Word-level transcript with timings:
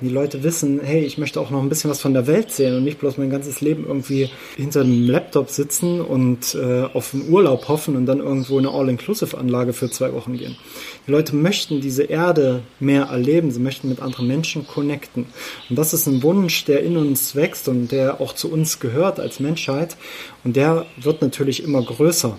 Die 0.00 0.10
Leute 0.10 0.44
wissen, 0.44 0.78
hey, 0.80 1.00
ich 1.00 1.18
möchte 1.18 1.40
auch 1.40 1.50
noch 1.50 1.60
ein 1.60 1.68
bisschen 1.68 1.90
was 1.90 2.00
von 2.00 2.14
der 2.14 2.28
Welt 2.28 2.52
sehen 2.52 2.76
und 2.76 2.84
nicht 2.84 3.00
bloß 3.00 3.16
mein 3.18 3.30
ganzes 3.30 3.60
Leben 3.60 3.84
irgendwie 3.84 4.30
hinter 4.54 4.82
einem 4.82 5.08
Laptop 5.08 5.50
sitzen 5.50 6.00
und 6.00 6.54
äh, 6.54 6.82
auf 6.84 7.12
einen 7.12 7.28
Urlaub 7.28 7.66
hoffen 7.66 7.96
und 7.96 8.06
dann 8.06 8.20
irgendwo 8.20 8.60
in 8.60 8.66
eine 8.66 8.76
All-Inclusive-Anlage 8.76 9.72
für 9.72 9.90
zwei 9.90 10.12
Wochen 10.12 10.38
gehen. 10.38 10.56
Die 11.08 11.10
Leute 11.10 11.34
möchten 11.34 11.80
diese 11.80 12.04
Erde 12.04 12.62
mehr 12.78 13.06
erleben, 13.06 13.50
sie 13.50 13.58
möchten 13.58 13.88
mit 13.88 14.00
anderen 14.00 14.28
Menschen 14.28 14.68
connecten. 14.68 15.26
Und 15.68 15.76
das 15.76 15.92
ist 15.92 16.06
ein 16.06 16.22
Wunsch, 16.22 16.64
der 16.64 16.84
in 16.84 16.96
uns 16.96 17.34
wächst 17.34 17.66
und 17.66 17.90
der 17.90 18.20
auch 18.20 18.34
zu 18.34 18.52
uns 18.52 18.78
gehört 18.78 19.18
als 19.18 19.40
Menschheit. 19.40 19.96
Und 20.44 20.54
der 20.54 20.86
wird 20.96 21.22
natürlich 21.22 21.64
immer 21.64 21.82
größer 21.82 22.38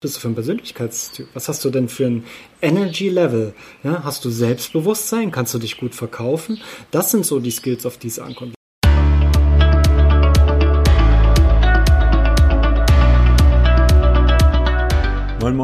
bist 0.00 0.16
du 0.16 0.20
für 0.20 0.28
ein 0.28 0.34
Persönlichkeitstyp? 0.34 1.28
Was 1.34 1.48
hast 1.48 1.62
du 1.62 1.70
denn 1.70 1.88
für 1.88 2.06
ein 2.06 2.24
Energy 2.62 3.10
Level? 3.10 3.54
Ja, 3.84 4.02
hast 4.02 4.24
du 4.24 4.30
Selbstbewusstsein? 4.30 5.30
Kannst 5.30 5.52
du 5.52 5.58
dich 5.58 5.76
gut 5.76 5.94
verkaufen? 5.94 6.58
Das 6.90 7.10
sind 7.10 7.26
so 7.26 7.38
die 7.38 7.50
Skills, 7.50 7.84
auf 7.84 7.98
die 7.98 8.08
es 8.08 8.18
ankommt. 8.18 8.54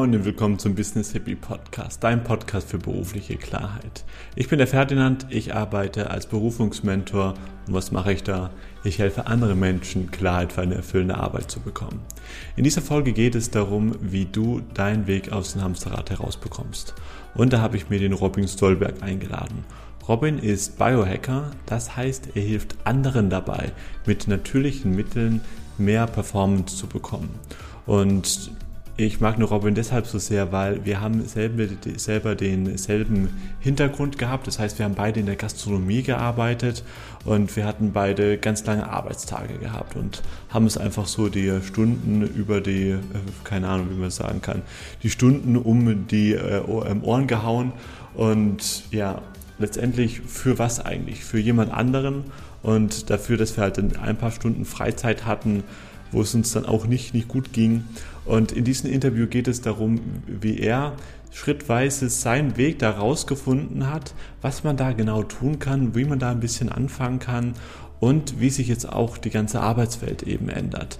Und 0.06 0.24
willkommen 0.24 0.56
zum 0.60 0.77
Business 0.77 1.10
Hippie 1.10 1.34
Podcast, 1.34 2.05
dein 2.05 2.23
Podcast 2.23 2.70
für 2.70 2.78
berufliche 2.78 3.34
Klarheit. 3.34 4.05
Ich 4.37 4.48
bin 4.48 4.59
der 4.59 4.69
Ferdinand, 4.69 5.27
ich 5.30 5.52
arbeite 5.52 6.10
als 6.10 6.27
Berufungsmentor 6.27 7.34
und 7.66 7.74
was 7.74 7.91
mache 7.91 8.12
ich 8.12 8.23
da? 8.23 8.50
Ich 8.84 9.00
helfe 9.00 9.27
anderen 9.27 9.59
Menschen, 9.59 10.12
Klarheit 10.12 10.52
für 10.52 10.61
eine 10.61 10.77
erfüllende 10.77 11.16
Arbeit 11.16 11.50
zu 11.50 11.59
bekommen. 11.59 12.02
In 12.55 12.62
dieser 12.62 12.83
Folge 12.83 13.12
geht 13.12 13.34
es 13.34 13.50
darum, 13.50 13.97
wie 14.00 14.27
du 14.27 14.61
deinen 14.74 15.09
Weg 15.09 15.33
aus 15.33 15.55
dem 15.55 15.62
Hamsterrad 15.62 16.09
herausbekommst. 16.11 16.95
Und 17.34 17.52
da 17.52 17.61
habe 17.61 17.77
ich 17.77 17.91
mir 17.91 17.98
den 17.98 18.12
Robin 18.12 18.47
Stolberg 18.47 19.02
eingeladen. 19.02 19.64
Robin 20.06 20.38
ist 20.38 20.78
Biohacker, 20.78 21.50
das 21.66 21.97
heißt, 21.97 22.36
er 22.36 22.42
hilft 22.42 22.77
anderen 22.84 23.28
dabei, 23.28 23.73
mit 24.06 24.28
natürlichen 24.28 24.95
Mitteln 24.95 25.41
mehr 25.78 26.06
Performance 26.06 26.77
zu 26.77 26.86
bekommen. 26.86 27.30
Und 27.86 28.52
ich 28.98 29.20
mag 29.20 29.39
nur 29.39 29.48
Robin 29.48 29.75
deshalb 29.75 30.06
so 30.06 30.19
sehr, 30.19 30.52
weil 30.52 30.86
wir 30.86 31.02
haben 31.02 31.22
selber, 31.27 31.64
selber 31.97 32.34
denselben 32.34 33.28
Hintergrund 33.61 34.16
gehabt. 34.16 34.47
Das 34.47 34.58
heißt, 34.58 34.78
wir 34.78 34.86
haben 34.86 34.94
beide 34.94 35.20
in 35.20 35.27
der 35.27 35.36
Gastronomie 35.36 36.02
gearbeitet 36.02 36.83
und 37.27 37.55
wir 37.56 37.67
hatten 37.67 37.92
beide 37.92 38.39
ganz 38.39 38.64
lange 38.64 38.89
Arbeitstage 38.89 39.58
gehabt 39.58 39.97
und 39.97 40.22
haben 40.48 40.64
es 40.64 40.78
einfach 40.78 41.06
so 41.06 41.28
die 41.28 41.61
Stunden 41.62 42.22
über 42.22 42.62
die, 42.62 42.91
äh, 42.91 42.98
keine 43.44 43.69
Ahnung, 43.69 43.89
wie 43.91 44.00
man 44.00 44.11
sagen 44.11 44.41
kann, 44.41 44.62
die 45.02 45.11
Stunden 45.11 45.56
um 45.56 46.06
die 46.06 46.33
äh, 46.33 46.62
Ohren 46.62 47.27
gehauen 47.27 47.72
und 48.14 48.84
ja, 48.92 49.20
letztendlich 49.58 50.20
für 50.20 50.58
was 50.58 50.80
eigentlich? 50.80 51.22
Für 51.22 51.39
jemand 51.39 51.70
anderen 51.72 52.24
und 52.62 53.11
dafür, 53.11 53.36
dass 53.36 53.56
wir 53.56 53.64
halt 53.64 53.78
ein 53.78 54.17
paar 54.17 54.30
Stunden 54.30 54.64
Freizeit 54.64 55.27
hatten, 55.27 55.64
wo 56.12 56.22
es 56.22 56.34
uns 56.34 56.52
dann 56.52 56.66
auch 56.66 56.86
nicht, 56.86 57.14
nicht 57.14 57.28
gut 57.28 57.52
ging. 57.52 57.84
Und 58.24 58.52
in 58.52 58.64
diesem 58.64 58.90
Interview 58.90 59.26
geht 59.26 59.48
es 59.48 59.60
darum, 59.60 60.00
wie 60.26 60.58
er 60.58 60.96
schrittweise 61.32 62.08
seinen 62.08 62.56
Weg 62.56 62.78
da 62.78 62.90
rausgefunden 62.90 63.90
hat, 63.90 64.14
was 64.42 64.64
man 64.64 64.77
da 64.77 64.92
genau 64.92 65.22
tun 65.22 65.58
kann, 65.58 65.94
wie 65.94 66.04
man 66.04 66.18
da 66.18 66.30
ein 66.30 66.40
bisschen 66.40 66.70
anfangen 66.70 67.18
kann 67.18 67.54
und 68.00 68.40
wie 68.40 68.50
sich 68.50 68.68
jetzt 68.68 68.88
auch 68.88 69.18
die 69.18 69.30
ganze 69.30 69.60
Arbeitswelt 69.60 70.22
eben 70.22 70.48
ändert. 70.48 70.98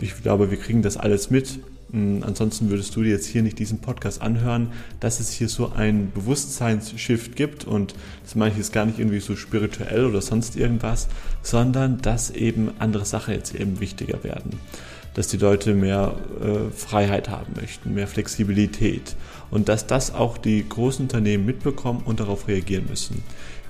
Ich 0.00 0.22
glaube, 0.22 0.50
wir 0.50 0.58
kriegen 0.58 0.82
das 0.82 0.96
alles 0.96 1.30
mit. 1.30 1.60
Hm, 1.92 2.22
ansonsten 2.26 2.70
würdest 2.70 2.94
du 2.96 3.02
dir 3.02 3.10
jetzt 3.10 3.26
hier 3.26 3.42
nicht 3.42 3.58
diesen 3.58 3.80
Podcast 3.80 4.22
anhören, 4.22 4.72
dass 5.00 5.20
es 5.20 5.30
hier 5.30 5.48
so 5.48 5.72
ein 5.72 6.12
Bewusstseinsshift 6.12 7.36
gibt 7.36 7.64
und 7.64 7.94
das 8.22 8.34
meine 8.34 8.52
ich 8.52 8.58
jetzt 8.58 8.72
gar 8.72 8.86
nicht 8.86 8.98
irgendwie 8.98 9.20
so 9.20 9.36
spirituell 9.36 10.04
oder 10.04 10.20
sonst 10.20 10.56
irgendwas, 10.56 11.08
sondern 11.42 12.00
dass 12.00 12.30
eben 12.30 12.70
andere 12.78 13.04
Sachen 13.04 13.34
jetzt 13.34 13.54
eben 13.54 13.80
wichtiger 13.80 14.22
werden 14.24 14.58
dass 15.14 15.28
die 15.28 15.38
Leute 15.38 15.74
mehr 15.74 16.14
äh, 16.40 16.70
Freiheit 16.70 17.28
haben 17.28 17.54
möchten, 17.60 17.94
mehr 17.94 18.06
Flexibilität 18.06 19.16
und 19.50 19.68
dass 19.68 19.86
das 19.86 20.14
auch 20.14 20.38
die 20.38 20.66
großen 20.68 21.06
Unternehmen 21.06 21.44
mitbekommen 21.44 22.02
und 22.04 22.20
darauf 22.20 22.48
reagieren 22.48 22.86
müssen. 22.88 23.22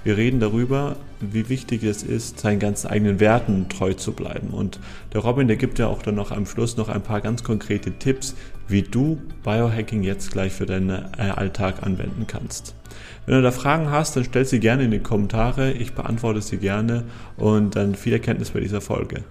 Wir 0.02 0.16
reden 0.16 0.40
darüber, 0.40 0.96
wie 1.20 1.50
wichtig 1.50 1.84
es 1.84 2.02
ist, 2.02 2.40
seinen 2.40 2.58
ganz 2.58 2.86
eigenen 2.86 3.20
Werten 3.20 3.68
treu 3.68 3.92
zu 3.92 4.12
bleiben. 4.12 4.48
Und 4.48 4.80
der 5.12 5.20
Robin, 5.20 5.46
der 5.46 5.58
gibt 5.58 5.78
ja 5.78 5.88
auch 5.88 6.02
dann 6.02 6.14
noch 6.14 6.30
am 6.30 6.46
Schluss 6.46 6.78
noch 6.78 6.88
ein 6.88 7.02
paar 7.02 7.20
ganz 7.20 7.44
konkrete 7.44 7.92
Tipps, 7.92 8.34
wie 8.66 8.82
du 8.82 9.20
Biohacking 9.44 10.02
jetzt 10.02 10.32
gleich 10.32 10.52
für 10.52 10.64
deinen 10.64 10.90
äh, 10.90 11.22
Alltag 11.36 11.82
anwenden 11.82 12.26
kannst. 12.26 12.74
Wenn 13.26 13.34
du 13.34 13.42
da 13.42 13.50
Fragen 13.50 13.90
hast, 13.90 14.16
dann 14.16 14.24
stell 14.24 14.46
sie 14.46 14.58
gerne 14.58 14.84
in 14.84 14.90
die 14.90 15.00
Kommentare. 15.00 15.72
Ich 15.72 15.92
beantworte 15.92 16.40
sie 16.40 16.56
gerne 16.56 17.04
und 17.36 17.76
dann 17.76 17.94
viel 17.94 18.14
Erkenntnis 18.14 18.50
bei 18.50 18.60
dieser 18.60 18.80
Folge. 18.80 19.24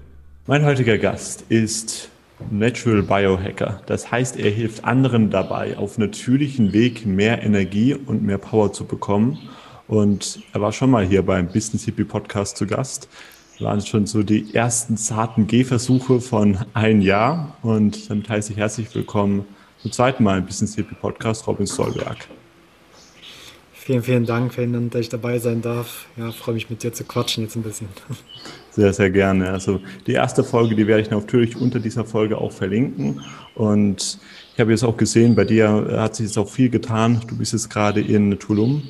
Mein 0.46 0.64
heutiger 0.66 0.98
Gast 0.98 1.46
ist 1.50 2.10
Natural 2.52 3.04
Biohacker. 3.04 3.82
Das 3.88 4.12
heißt, 4.12 4.38
er 4.40 4.50
hilft 4.52 4.86
anderen 4.86 5.30
dabei, 5.30 5.78
auf 5.78 5.98
natürlichen 5.98 6.74
Weg 6.74 7.06
mehr 7.06 7.44
Energie 7.44 7.94
und 7.94 8.24
mehr 8.24 8.38
Power 8.38 8.72
zu 8.72 8.86
bekommen. 8.86 9.38
Und 9.90 10.44
er 10.54 10.62
war 10.62 10.72
schon 10.72 10.92
mal 10.92 11.04
hier 11.04 11.24
beim 11.24 11.48
Business 11.48 11.84
Hippie 11.86 12.04
Podcast 12.04 12.58
zu 12.58 12.68
Gast. 12.68 13.10
Das 13.54 13.62
waren 13.62 13.82
schon 13.82 14.06
so 14.06 14.22
die 14.22 14.54
ersten 14.54 14.98
zarten 14.98 15.48
Gehversuche 15.48 16.22
von 16.22 16.60
ein 16.76 17.02
Jahr. 17.02 17.58
Und 17.64 18.08
damit 18.08 18.30
heiße 18.30 18.52
ich 18.52 18.60
herzlich 18.60 18.94
willkommen 18.94 19.46
zum 19.82 19.92
zweiten 19.92 20.24
Mal 20.24 20.38
im 20.38 20.46
Business 20.46 20.76
Hippie 20.76 20.94
Podcast, 20.94 21.48
Robin 21.48 21.66
Solberg. 21.66 22.18
Vielen, 23.74 24.04
vielen 24.04 24.26
Dank, 24.28 24.54
Ferdinand, 24.54 24.94
dass 24.94 25.02
ich 25.02 25.10
dabei 25.10 25.40
sein 25.40 25.64
darf. 25.64 26.06
Ja, 26.18 26.32
freue 26.32 26.54
mich 26.54 26.70
mit 26.70 26.84
dir 26.84 26.94
zu 26.94 27.04
quatschen 27.04 27.46
jetzt 27.46 27.56
ein 27.56 27.64
bisschen. 27.64 27.88
Sehr, 28.72 28.94
sehr 28.94 29.10
gerne. 29.10 29.50
Also 29.50 29.82
die 30.06 30.14
erste 30.14 30.44
Folge, 30.44 30.76
die 30.76 30.86
werde 30.86 31.02
ich 31.02 31.10
natürlich 31.10 31.58
unter 31.58 31.80
dieser 31.80 32.06
Folge 32.06 32.38
auch 32.38 32.52
verlinken. 32.52 33.22
Und 33.56 34.20
ich 34.54 34.60
habe 34.60 34.70
jetzt 34.70 34.84
auch 34.84 34.96
gesehen, 34.96 35.34
bei 35.34 35.44
dir 35.44 35.98
hat 35.98 36.16
sich 36.16 36.28
jetzt 36.28 36.38
auch 36.38 36.48
viel 36.48 36.70
getan. 36.70 37.20
Du 37.28 37.36
bist 37.36 37.52
jetzt 37.52 37.70
gerade 37.72 38.00
in 38.00 38.38
Tulum. 38.38 38.84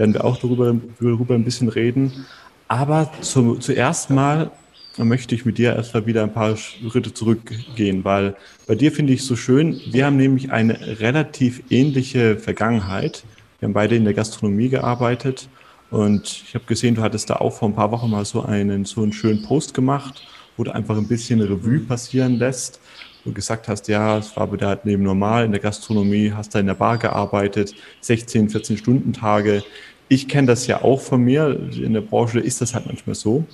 Werden 0.00 0.14
wir 0.14 0.24
auch 0.24 0.38
darüber, 0.38 0.74
darüber 0.98 1.34
ein 1.34 1.44
bisschen 1.44 1.68
reden. 1.68 2.24
Aber 2.68 3.12
zu, 3.20 3.56
zuerst 3.56 4.08
mal 4.08 4.50
möchte 4.96 5.34
ich 5.34 5.44
mit 5.44 5.58
dir 5.58 5.76
erstmal 5.76 6.06
wieder 6.06 6.22
ein 6.22 6.32
paar 6.32 6.56
Schritte 6.56 7.12
zurückgehen, 7.12 8.02
weil 8.02 8.34
bei 8.66 8.76
dir 8.76 8.92
finde 8.92 9.12
ich 9.12 9.20
es 9.20 9.26
so 9.26 9.36
schön, 9.36 9.78
wir 9.90 10.06
haben 10.06 10.16
nämlich 10.16 10.52
eine 10.52 11.00
relativ 11.00 11.62
ähnliche 11.68 12.38
Vergangenheit. 12.38 13.24
Wir 13.58 13.66
haben 13.66 13.74
beide 13.74 13.94
in 13.94 14.04
der 14.04 14.14
Gastronomie 14.14 14.70
gearbeitet 14.70 15.50
und 15.90 16.44
ich 16.46 16.54
habe 16.54 16.64
gesehen, 16.64 16.94
du 16.94 17.02
hattest 17.02 17.28
da 17.28 17.34
auch 17.34 17.52
vor 17.52 17.68
ein 17.68 17.74
paar 17.74 17.90
Wochen 17.90 18.08
mal 18.08 18.24
so 18.24 18.40
einen, 18.40 18.86
so 18.86 19.02
einen 19.02 19.12
schönen 19.12 19.42
Post 19.42 19.74
gemacht, 19.74 20.26
wo 20.56 20.64
du 20.64 20.74
einfach 20.74 20.96
ein 20.96 21.08
bisschen 21.08 21.42
Revue 21.42 21.80
passieren 21.80 22.38
lässt, 22.38 22.80
du 23.24 23.32
gesagt 23.32 23.68
hast, 23.68 23.88
ja, 23.88 24.18
es 24.18 24.36
war 24.36 24.46
dir 24.48 24.66
halt 24.66 24.84
neben 24.84 25.02
normal 25.02 25.44
in 25.44 25.52
der 25.52 25.60
Gastronomie, 25.60 26.32
hast 26.34 26.54
da 26.54 26.60
in 26.60 26.66
der 26.66 26.74
Bar 26.74 26.98
gearbeitet, 26.98 27.74
16, 28.00 28.50
14 28.50 28.76
Stunden 28.76 29.12
Tage. 29.12 29.62
Ich 30.08 30.28
kenne 30.28 30.48
das 30.48 30.66
ja 30.66 30.82
auch 30.82 31.00
von 31.00 31.22
mir, 31.22 31.58
in 31.72 31.92
der 31.92 32.00
Branche 32.00 32.40
ist 32.40 32.60
das 32.60 32.74
halt 32.74 32.86
manchmal 32.86 33.14
so. 33.14 33.44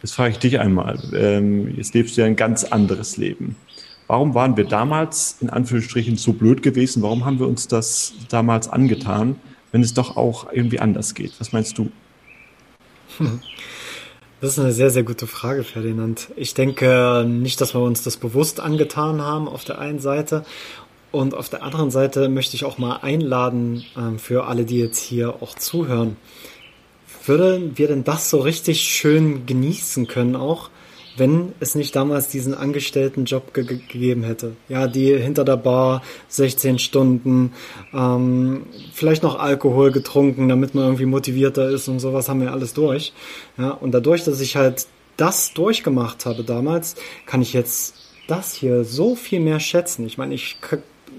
Das 0.00 0.12
frage 0.12 0.30
ich 0.32 0.38
dich 0.38 0.60
einmal. 0.60 0.98
Ähm, 1.14 1.74
jetzt 1.76 1.94
lebst 1.94 2.16
du 2.16 2.20
ja 2.20 2.26
ein 2.26 2.36
ganz 2.36 2.64
anderes 2.64 3.16
Leben. 3.16 3.56
Warum 4.06 4.34
waren 4.34 4.56
wir 4.56 4.64
damals 4.64 5.36
in 5.40 5.50
Anführungsstrichen 5.50 6.16
so 6.16 6.32
blöd 6.32 6.62
gewesen? 6.62 7.02
Warum 7.02 7.24
haben 7.24 7.38
wir 7.38 7.46
uns 7.46 7.68
das 7.68 8.14
damals 8.28 8.68
angetan? 8.68 9.36
wenn 9.72 9.82
es 9.82 9.94
doch 9.94 10.16
auch 10.16 10.52
irgendwie 10.52 10.80
anders 10.80 11.14
geht? 11.14 11.32
Was 11.38 11.52
meinst 11.52 11.78
du? 11.78 11.90
Das 14.40 14.52
ist 14.52 14.60
eine 14.60 14.70
sehr, 14.70 14.90
sehr 14.90 15.02
gute 15.02 15.26
Frage, 15.26 15.64
Ferdinand. 15.64 16.28
Ich 16.36 16.54
denke 16.54 17.24
nicht, 17.26 17.60
dass 17.60 17.74
wir 17.74 17.80
uns 17.80 18.04
das 18.04 18.16
bewusst 18.16 18.60
angetan 18.60 19.20
haben 19.20 19.48
auf 19.48 19.64
der 19.64 19.80
einen 19.80 19.98
Seite. 19.98 20.44
Und 21.10 21.34
auf 21.34 21.48
der 21.48 21.64
anderen 21.64 21.90
Seite 21.90 22.28
möchte 22.28 22.54
ich 22.54 22.64
auch 22.64 22.78
mal 22.78 22.98
einladen 22.98 23.84
ähm, 23.96 24.20
für 24.20 24.44
alle, 24.44 24.64
die 24.64 24.78
jetzt 24.78 25.00
hier 25.00 25.42
auch 25.42 25.56
zuhören. 25.56 26.16
Würden 27.26 27.76
wir 27.78 27.88
denn 27.88 28.04
das 28.04 28.30
so 28.30 28.38
richtig 28.38 28.82
schön 28.82 29.44
genießen 29.44 30.06
können 30.06 30.36
auch, 30.36 30.70
wenn 31.18 31.52
es 31.60 31.74
nicht 31.74 31.94
damals 31.94 32.28
diesen 32.28 32.54
Angestelltenjob 32.54 33.54
ge 33.54 33.64
gegeben 33.64 34.22
hätte. 34.22 34.52
Ja, 34.68 34.86
die 34.86 35.16
hinter 35.16 35.44
der 35.44 35.56
Bar 35.56 36.02
16 36.28 36.78
Stunden, 36.78 37.52
ähm, 37.92 38.64
vielleicht 38.92 39.22
noch 39.22 39.38
Alkohol 39.38 39.92
getrunken, 39.92 40.48
damit 40.48 40.74
man 40.74 40.84
irgendwie 40.84 41.06
motivierter 41.06 41.68
ist 41.68 41.88
und 41.88 42.00
sowas 42.00 42.28
haben 42.28 42.40
wir 42.40 42.52
alles 42.52 42.74
durch. 42.74 43.12
Ja, 43.56 43.70
und 43.70 43.92
dadurch, 43.92 44.24
dass 44.24 44.40
ich 44.40 44.56
halt 44.56 44.86
das 45.16 45.52
durchgemacht 45.52 46.26
habe 46.26 46.44
damals, 46.44 46.94
kann 47.26 47.42
ich 47.42 47.52
jetzt 47.52 47.94
das 48.28 48.54
hier 48.54 48.84
so 48.84 49.16
viel 49.16 49.40
mehr 49.40 49.60
schätzen. 49.60 50.06
Ich 50.06 50.18
meine, 50.18 50.34
ich 50.34 50.58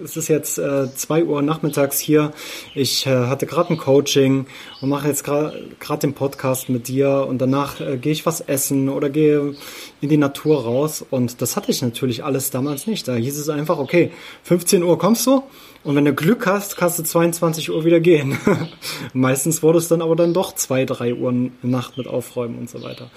es 0.04 0.18
ist 0.18 0.28
jetzt 0.28 0.58
äh, 0.58 0.94
zwei 0.96 1.24
Uhr 1.24 1.42
nachmittags 1.42 2.00
hier. 2.00 2.32
Ich 2.74 3.06
äh, 3.06 3.28
hatte 3.28 3.46
gerade 3.46 3.74
ein 3.74 3.78
Coaching 3.78 4.46
und 4.82 4.90
mache 4.90 5.08
jetzt 5.08 5.24
gerade 5.24 6.00
den 6.02 6.14
Podcast 6.14 6.70
mit 6.70 6.88
dir 6.88 7.26
und 7.28 7.40
danach 7.40 7.80
äh, 7.80 7.98
gehe 7.98 8.12
ich 8.12 8.26
was 8.26 8.42
essen 8.42 8.90
oder 8.90 9.10
gehe 9.10 9.56
in 10.02 10.10
die 10.10 10.18
Natur 10.18 10.64
raus 10.64 11.06
und 11.10 11.42
das 11.42 11.56
hatte 11.56 11.72
ich 11.72 11.82
natürlich 11.82 12.24
alles 12.24 12.50
damals 12.52 12.88
nicht. 12.88 13.08
Da 13.08 13.16
hieß 13.16 13.38
es 13.38 13.50
einfach, 13.50 13.78
okay, 13.78 14.12
15 14.44 14.84
Uhr 14.84 14.98
kommst 14.98 15.26
du 15.26 15.44
Und 15.84 15.96
wenn 15.96 16.06
du 16.06 16.14
Glück 16.14 16.46
hast, 16.46 16.78
kannst 16.78 17.00
du 17.00 17.04
22 17.04 17.72
Uhr 17.72 17.86
wieder 17.86 18.00
gehen. 18.00 18.38
Meistens 19.14 19.64
wurde 19.64 19.78
es 19.78 19.88
dann 19.88 20.02
aber 20.02 20.16
dann 20.16 20.34
doch 20.34 20.54
zwei, 20.56 20.86
drei 20.86 21.14
Uhr 21.14 21.34
Nacht 21.62 21.98
mit 21.98 22.08
Aufräumen 22.08 22.58
und 22.58 22.70
so 22.70 22.84
weiter. 22.84 23.10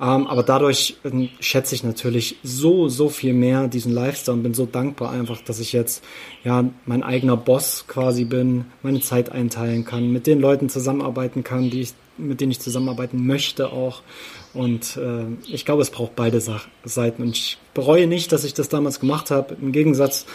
Ähm, 0.00 0.26
aber 0.26 0.42
dadurch 0.42 0.96
äh, 1.04 1.28
schätze 1.38 1.76
ich 1.76 1.84
natürlich 1.84 2.36
so, 2.42 2.88
so 2.88 3.08
viel 3.08 3.34
mehr 3.34 3.68
diesen 3.68 3.92
Lifestyle 3.92 4.36
und 4.36 4.42
bin 4.42 4.52
so 4.52 4.66
dankbar 4.66 5.12
einfach, 5.12 5.40
dass 5.42 5.60
ich 5.60 5.72
jetzt 5.72 6.02
ja 6.44 6.64
mein 6.86 7.02
eigener 7.02 7.36
Boss 7.36 7.84
quasi 7.86 8.24
bin, 8.24 8.66
meine 8.82 9.00
Zeit 9.00 9.30
einteilen 9.30 9.84
kann, 9.84 10.10
mit 10.10 10.26
den 10.26 10.40
Leuten 10.40 10.68
zusammenarbeiten 10.68 11.44
kann, 11.44 11.70
die 11.70 11.82
ich, 11.82 11.94
mit 12.18 12.40
denen 12.40 12.52
ich 12.52 12.60
zusammenarbeiten 12.60 13.26
möchte 13.26 13.72
auch. 13.72 14.02
Und 14.54 14.96
äh, 14.96 15.24
ich 15.46 15.64
glaube, 15.64 15.82
es 15.82 15.90
braucht 15.90 16.16
beide 16.16 16.40
Seiten. 16.84 17.22
Und 17.22 17.36
ich 17.36 17.58
bereue 17.74 18.06
nicht, 18.06 18.32
dass 18.32 18.44
ich 18.44 18.54
das 18.54 18.68
damals 18.68 19.00
gemacht 19.00 19.30
habe. 19.30 19.56
Im 19.60 19.72
Gegensatz 19.72 20.26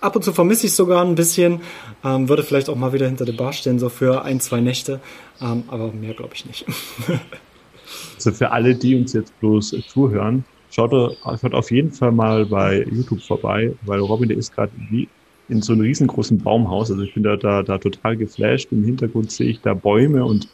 ab 0.00 0.16
und 0.16 0.22
zu 0.22 0.32
vermisse 0.32 0.66
ich 0.66 0.74
sogar 0.74 1.04
ein 1.04 1.14
bisschen. 1.14 1.60
Ähm, 2.04 2.28
würde 2.28 2.42
vielleicht 2.42 2.68
auch 2.68 2.76
mal 2.76 2.92
wieder 2.92 3.06
hinter 3.06 3.24
der 3.24 3.32
Bar 3.32 3.52
stehen, 3.52 3.78
so 3.78 3.88
für 3.88 4.22
ein, 4.22 4.40
zwei 4.40 4.60
Nächte. 4.60 5.00
Ähm, 5.40 5.64
aber 5.68 5.92
mehr 5.92 6.14
glaube 6.14 6.34
ich 6.34 6.46
nicht. 6.46 6.64
also 8.14 8.32
für 8.32 8.50
alle, 8.50 8.74
die 8.74 8.96
uns 8.96 9.12
jetzt 9.12 9.38
bloß 9.40 9.76
zuhören, 9.88 10.44
schaut, 10.74 11.16
schaut 11.40 11.54
auf 11.54 11.70
jeden 11.70 11.92
Fall 11.92 12.12
mal 12.12 12.46
bei 12.46 12.84
YouTube 12.90 13.22
vorbei, 13.22 13.72
weil 13.82 14.00
Robin, 14.00 14.28
der 14.28 14.38
ist 14.38 14.54
gerade 14.54 14.72
wie 14.90 15.08
in 15.48 15.62
so 15.62 15.72
einem 15.72 15.82
riesengroßen 15.82 16.38
Baumhaus. 16.38 16.90
Also 16.90 17.02
ich 17.02 17.14
bin 17.14 17.22
da, 17.22 17.36
da, 17.36 17.62
da 17.62 17.78
total 17.78 18.16
geflasht. 18.16 18.72
Im 18.72 18.84
Hintergrund 18.84 19.30
sehe 19.30 19.50
ich 19.50 19.60
da 19.60 19.74
Bäume 19.74 20.24
und 20.24 20.48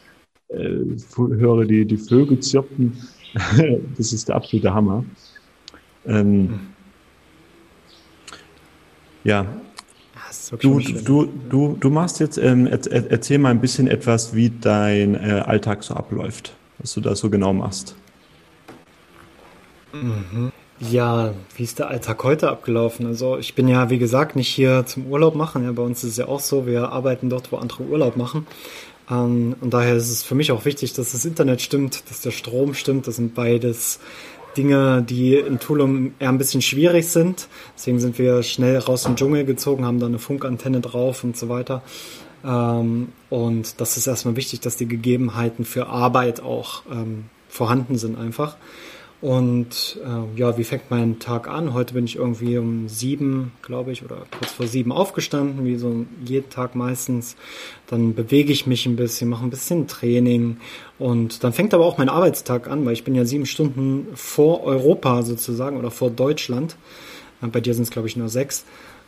äh, 0.49 0.79
höre 1.15 1.65
die, 1.65 1.85
die 1.85 1.97
Vögel 1.97 2.39
zirpen. 2.39 2.97
das 3.97 4.13
ist 4.13 4.27
der 4.27 4.35
absolute 4.35 4.73
Hammer. 4.73 5.05
Ähm, 6.05 6.49
hm. 6.49 6.59
Ja. 9.23 9.45
Du, 10.59 10.79
du, 10.79 11.29
du, 11.49 11.77
du 11.79 11.89
machst 11.89 12.19
jetzt, 12.19 12.37
ähm, 12.37 12.67
erzähl 12.67 13.37
mal 13.37 13.49
ein 13.49 13.61
bisschen 13.61 13.87
etwas, 13.87 14.33
wie 14.33 14.49
dein 14.49 15.15
äh, 15.15 15.43
Alltag 15.45 15.83
so 15.83 15.93
abläuft, 15.93 16.55
was 16.79 16.93
du 16.93 17.01
da 17.01 17.15
so 17.15 17.29
genau 17.29 17.53
machst. 17.53 17.95
Mhm. 19.93 20.51
Ja, 20.79 21.33
wie 21.55 21.63
ist 21.63 21.77
der 21.77 21.89
Alltag 21.89 22.23
heute 22.23 22.49
abgelaufen? 22.49 23.05
Also 23.05 23.37
ich 23.37 23.53
bin 23.53 23.67
ja, 23.67 23.91
wie 23.91 23.99
gesagt, 23.99 24.35
nicht 24.35 24.47
hier 24.47 24.83
zum 24.87 25.05
Urlaub 25.05 25.35
machen. 25.35 25.63
Ja, 25.63 25.71
bei 25.71 25.83
uns 25.83 26.03
ist 26.03 26.11
es 26.11 26.17
ja 26.17 26.27
auch 26.27 26.39
so, 26.39 26.65
wir 26.65 26.91
arbeiten 26.91 27.29
dort, 27.29 27.51
wo 27.51 27.57
andere 27.57 27.83
Urlaub 27.83 28.17
machen. 28.17 28.47
Ähm, 29.09 29.55
und 29.61 29.73
daher 29.73 29.95
ist 29.95 30.09
es 30.09 30.23
für 30.23 30.33
mich 30.33 30.51
auch 30.51 30.65
wichtig, 30.65 30.93
dass 30.93 31.11
das 31.11 31.23
Internet 31.23 31.61
stimmt, 31.61 32.09
dass 32.09 32.21
der 32.21 32.31
Strom 32.31 32.73
stimmt. 32.73 33.07
Das 33.07 33.17
sind 33.17 33.35
beides 33.35 33.99
Dinge, 34.57 35.03
die 35.07 35.35
in 35.35 35.59
Tulum 35.59 36.13
eher 36.19 36.29
ein 36.29 36.37
bisschen 36.37 36.61
schwierig 36.61 37.07
sind. 37.07 37.47
Deswegen 37.75 37.99
sind 37.99 38.17
wir 38.17 38.41
schnell 38.43 38.77
raus 38.79 39.05
im 39.05 39.15
Dschungel 39.15 39.45
gezogen, 39.45 39.85
haben 39.85 39.99
da 39.99 40.07
eine 40.07 40.19
Funkantenne 40.19 40.81
drauf 40.81 41.23
und 41.23 41.37
so 41.37 41.47
weiter. 41.47 41.83
Ähm, 42.43 43.09
und 43.29 43.79
das 43.79 43.97
ist 43.97 44.07
erstmal 44.07 44.35
wichtig, 44.35 44.61
dass 44.61 44.77
die 44.77 44.87
Gegebenheiten 44.87 45.63
für 45.63 45.87
Arbeit 45.87 46.41
auch 46.41 46.83
ähm, 46.91 47.25
vorhanden 47.49 47.97
sind 47.97 48.17
einfach. 48.17 48.57
Und 49.21 49.99
äh, 50.03 50.39
ja, 50.39 50.57
wie 50.57 50.63
fängt 50.63 50.89
mein 50.89 51.19
Tag 51.19 51.47
an? 51.47 51.75
Heute 51.75 51.93
bin 51.93 52.05
ich 52.05 52.15
irgendwie 52.15 52.57
um 52.57 52.89
sieben, 52.89 53.51
glaube 53.61 53.91
ich, 53.91 54.03
oder 54.03 54.23
kurz 54.35 54.51
vor 54.53 54.65
sieben 54.65 54.91
aufgestanden, 54.91 55.63
wie 55.63 55.75
so 55.75 56.07
jeden 56.25 56.49
Tag 56.49 56.73
meistens. 56.73 57.35
Dann 57.85 58.15
bewege 58.15 58.51
ich 58.51 58.65
mich 58.65 58.87
ein 58.87 58.95
bisschen, 58.95 59.29
mache 59.29 59.43
ein 59.43 59.51
bisschen 59.51 59.87
Training 59.87 60.57
und 60.97 61.43
dann 61.43 61.53
fängt 61.53 61.75
aber 61.75 61.85
auch 61.85 61.99
mein 61.99 62.09
Arbeitstag 62.09 62.67
an, 62.67 62.83
weil 62.83 62.93
ich 62.93 63.03
bin 63.03 63.13
ja 63.13 63.23
sieben 63.23 63.45
Stunden 63.45 64.07
vor 64.15 64.63
Europa 64.63 65.21
sozusagen 65.21 65.77
oder 65.77 65.91
vor 65.91 66.09
Deutschland. 66.09 66.75
Äh, 67.43 67.47
bei 67.47 67.61
dir 67.61 67.75
sind 67.75 67.83
es, 67.83 67.91
glaube 67.91 68.07
ich, 68.07 68.17
nur 68.17 68.29
sechs. 68.29 68.65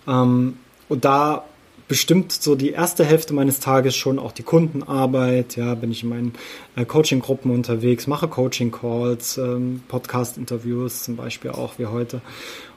Ähm, 0.07 0.57
und 0.89 1.05
da 1.05 1.43
bestimmt 1.87 2.31
so 2.31 2.55
die 2.55 2.71
erste 2.71 3.05
Hälfte 3.05 3.33
meines 3.33 3.59
Tages 3.59 3.95
schon 3.95 4.19
auch 4.19 4.31
die 4.31 4.43
Kundenarbeit. 4.43 5.55
Ja, 5.55 5.75
bin 5.75 5.91
ich 5.91 6.03
in 6.03 6.09
meinen 6.09 6.33
äh, 6.75 6.85
Coaching-Gruppen 6.85 7.51
unterwegs, 7.51 8.07
mache 8.07 8.27
Coaching-Calls, 8.27 9.37
ähm, 9.37 9.83
Podcast-Interviews 9.87 11.03
zum 11.03 11.15
Beispiel 11.15 11.51
auch 11.51 11.77
wie 11.77 11.85
heute. 11.85 12.21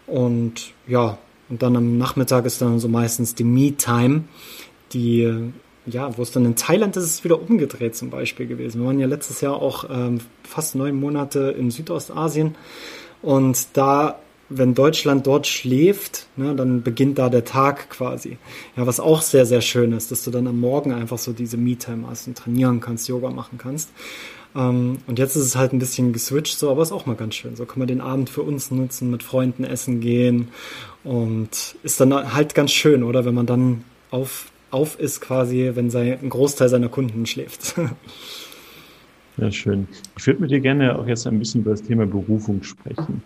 Und 0.06 0.73
ja, 0.87 1.19
und 1.49 1.62
dann 1.62 1.76
am 1.76 1.99
Nachmittag 1.99 2.44
ist 2.44 2.61
dann 2.61 2.81
so 2.81 2.88
meistens 2.88 3.35
die 3.35 3.44
Me-Time, 3.44 4.25
die 4.93 5.53
ja, 5.87 6.17
wo 6.19 6.23
es 6.23 6.32
dann 6.32 6.44
in 6.44 6.56
Thailand 6.56 6.97
ist 6.97 7.05
es 7.05 7.25
wieder 7.25 7.41
umgedreht 7.41 7.94
zum 7.94 8.11
Beispiel 8.11 8.47
gewesen. 8.47 8.81
Wir 8.81 8.88
waren 8.88 8.99
ja 8.99 9.06
letztes 9.06 9.41
Jahr 9.41 9.55
auch 9.55 9.85
ähm, 9.88 10.20
fast 10.43 10.75
neun 10.75 10.99
Monate 10.99 11.55
in 11.56 11.70
Südostasien 11.70 12.56
und 13.23 13.69
da 13.75 14.19
wenn 14.48 14.75
Deutschland 14.75 15.26
dort 15.26 15.46
schläft, 15.46 16.26
ne, 16.37 16.54
dann 16.54 16.82
beginnt 16.82 17.19
da 17.19 17.28
der 17.28 17.44
Tag 17.44 17.90
quasi. 17.90 18.38
Ja, 18.76 18.87
was 18.87 19.00
auch 19.00 19.22
sehr, 19.22 19.46
sehr 19.46 19.60
schön 19.60 19.93
ist, 19.93 20.10
dass 20.10 20.25
du 20.25 20.31
dann 20.31 20.46
am 20.46 20.60
Morgen 20.60 20.93
einfach 20.93 21.19
so 21.19 21.32
diese 21.32 21.56
Me-Time 21.56 22.06
hast 22.08 22.28
und 22.28 22.38
trainieren 22.38 22.81
kannst, 22.81 23.08
Yoga 23.08 23.31
machen 23.31 23.58
kannst. 23.58 23.90
Ähm, 24.54 24.98
und 25.06 25.19
jetzt 25.19 25.37
ist 25.37 25.44
es 25.44 25.56
halt 25.56 25.72
ein 25.72 25.78
bisschen 25.78 26.12
geswitcht, 26.12 26.58
so, 26.58 26.70
aber 26.70 26.82
ist 26.82 26.93
auch 26.93 27.06
mal 27.06 27.16
ganz 27.16 27.34
schön. 27.34 27.56
So 27.56 27.66
kann 27.66 27.81
man 27.81 27.88
den 27.88 28.00
Abend 28.00 28.31
für 28.31 28.43
uns 28.43 28.70
nutzen, 28.70 29.10
mit 29.10 29.22
Freunden 29.22 29.64
essen 29.64 30.00
gehen 30.00 30.48
und 31.02 31.76
ist 31.82 32.00
dann 32.00 32.32
halt 32.32 32.54
ganz 32.54 32.70
schön, 32.70 33.02
oder? 33.02 33.25
Wenn 33.25 33.34
man 33.34 33.46
dann 33.46 33.84
auf, 34.10 34.46
auf 34.70 34.98
ist 34.98 35.20
quasi, 35.20 35.72
wenn 35.75 35.90
sein, 35.90 36.19
ein 36.22 36.31
Großteil 36.31 36.69
seiner 36.69 36.88
Kunden 36.88 37.26
schläft. 37.26 37.75
Ja, 39.38 39.50
schön. 39.50 39.87
Ich 40.16 40.26
würde 40.26 40.40
mit 40.40 40.50
dir 40.50 40.60
gerne 40.60 40.98
auch 40.98 41.06
jetzt 41.06 41.26
ein 41.26 41.38
bisschen 41.38 41.60
über 41.60 41.72
das 41.72 41.82
Thema 41.82 42.06
Berufung 42.06 42.62
sprechen. 42.62 43.22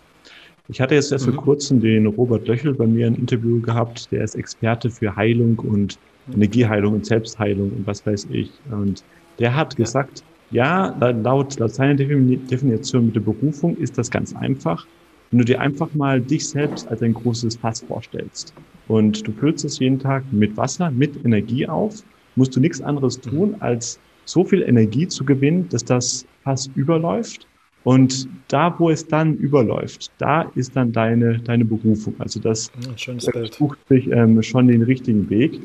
Ich 0.69 0.79
hatte 0.79 0.95
jetzt 0.95 1.11
erst 1.11 1.27
mhm. 1.27 1.33
vor 1.33 1.43
kurzem 1.43 1.81
den 1.81 2.05
Robert 2.05 2.47
Löchel 2.47 2.73
bei 2.73 2.85
mir 2.87 3.07
ein 3.07 3.15
Interview 3.15 3.61
gehabt, 3.61 4.11
der 4.11 4.23
ist 4.23 4.35
Experte 4.35 4.89
für 4.89 5.15
Heilung 5.15 5.59
und 5.59 5.97
Energieheilung 6.33 6.93
und 6.93 7.05
Selbstheilung 7.05 7.71
und 7.71 7.87
was 7.87 8.05
weiß 8.05 8.27
ich. 8.31 8.51
Und 8.69 9.03
der 9.39 9.55
hat 9.55 9.75
gesagt, 9.75 10.23
ja, 10.51 10.95
laut, 10.99 11.57
laut 11.59 11.73
seiner 11.73 11.95
Definition 11.95 13.07
mit 13.07 13.15
der 13.15 13.21
Berufung 13.21 13.75
ist 13.77 13.97
das 13.97 14.11
ganz 14.11 14.35
einfach. 14.35 14.85
Wenn 15.31 15.39
du 15.39 15.45
dir 15.45 15.61
einfach 15.61 15.93
mal 15.93 16.19
dich 16.19 16.47
selbst 16.47 16.87
als 16.89 17.01
ein 17.01 17.13
großes 17.13 17.55
Fass 17.55 17.81
vorstellst 17.81 18.53
und 18.89 19.25
du 19.25 19.31
füllst 19.31 19.63
es 19.63 19.79
jeden 19.79 19.97
Tag 19.97 20.23
mit 20.31 20.57
Wasser, 20.57 20.91
mit 20.91 21.23
Energie 21.23 21.67
auf, 21.67 22.03
musst 22.35 22.55
du 22.55 22.59
nichts 22.59 22.81
anderes 22.81 23.19
tun, 23.19 23.55
als 23.59 23.99
so 24.25 24.43
viel 24.43 24.61
Energie 24.61 25.07
zu 25.07 25.23
gewinnen, 25.23 25.67
dass 25.69 25.85
das 25.85 26.25
Fass 26.43 26.69
überläuft 26.75 27.47
und 27.83 28.27
da, 28.47 28.75
wo 28.77 28.89
es 28.89 29.07
dann 29.07 29.35
überläuft, 29.35 30.11
da 30.17 30.43
ist 30.55 30.75
dann 30.75 30.91
deine, 30.91 31.39
deine 31.39 31.65
Berufung. 31.65 32.13
Also 32.19 32.39
das, 32.39 32.71
das 32.97 33.55
sucht 33.57 33.79
sich 33.89 34.11
ähm, 34.11 34.41
schon 34.43 34.67
den 34.67 34.83
richtigen 34.83 35.29
Weg. 35.29 35.59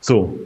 So, 0.00 0.38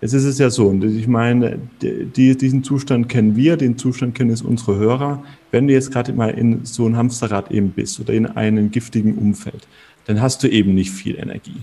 jetzt 0.00 0.12
ist 0.12 0.24
es 0.24 0.38
ja 0.38 0.50
so, 0.50 0.66
und 0.66 0.82
ich 0.82 1.06
meine, 1.06 1.58
die, 1.80 2.36
diesen 2.36 2.64
Zustand 2.64 3.08
kennen 3.08 3.36
wir, 3.36 3.56
den 3.56 3.78
Zustand 3.78 4.14
kennen 4.14 4.30
es 4.30 4.42
unsere 4.42 4.76
Hörer. 4.76 5.22
Wenn 5.52 5.68
du 5.68 5.72
jetzt 5.72 5.92
gerade 5.92 6.12
mal 6.12 6.30
in 6.30 6.64
so 6.64 6.86
ein 6.86 6.96
Hamsterrad 6.96 7.50
eben 7.52 7.70
bist 7.70 8.00
oder 8.00 8.12
in 8.12 8.26
einem 8.26 8.70
giftigen 8.70 9.16
Umfeld, 9.16 9.68
dann 10.06 10.20
hast 10.20 10.42
du 10.42 10.48
eben 10.48 10.74
nicht 10.74 10.90
viel 10.90 11.16
Energie. 11.16 11.62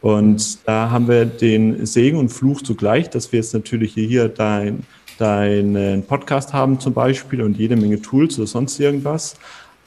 Und 0.00 0.66
da 0.66 0.90
haben 0.90 1.06
wir 1.06 1.26
den 1.26 1.86
Segen 1.86 2.18
und 2.18 2.30
Fluch 2.30 2.62
zugleich, 2.62 3.08
dass 3.10 3.30
wir 3.30 3.38
jetzt 3.38 3.54
natürlich 3.54 3.94
hier 3.94 4.28
dein 4.28 4.80
deinen 5.18 6.04
Podcast 6.04 6.52
haben 6.52 6.80
zum 6.80 6.94
Beispiel 6.94 7.42
und 7.42 7.56
jede 7.56 7.76
Menge 7.76 8.00
Tools 8.00 8.38
oder 8.38 8.46
sonst 8.46 8.78
irgendwas. 8.80 9.36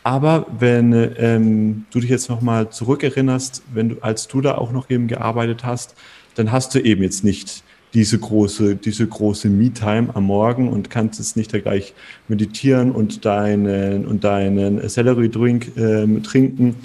Aber 0.03 0.45
wenn 0.59 0.93
ähm, 1.17 1.85
du 1.91 1.99
dich 1.99 2.11
jetzt 2.11 2.29
nochmal 2.29 2.69
zurückerinnerst, 2.69 3.63
wenn 3.73 3.89
du, 3.89 3.95
als 4.01 4.27
du 4.27 4.39
da 4.39 4.55
auch 4.55 4.71
noch 4.71 4.89
eben 4.89 5.07
gearbeitet 5.07 5.65
hast, 5.65 5.95
dann 6.35 6.51
hast 6.51 6.75
du 6.75 6.79
eben 6.79 7.01
jetzt 7.01 7.23
nicht 7.23 7.63
diese 7.95 8.19
große, 8.19 8.75
diese 8.75 9.07
große 9.07 9.49
Me-Time 9.49 10.09
am 10.13 10.25
Morgen 10.25 10.69
und 10.69 10.89
kannst 10.89 11.17
jetzt 11.17 11.37
nicht 11.37 11.53
da 11.53 11.59
gleich 11.59 11.93
meditieren 12.27 12.91
und 12.91 13.25
deinen, 13.25 14.05
und 14.05 14.23
deinen 14.23 14.87
Celery-Drink 14.87 15.71
ähm, 15.77 16.21
trinken. 16.21 16.75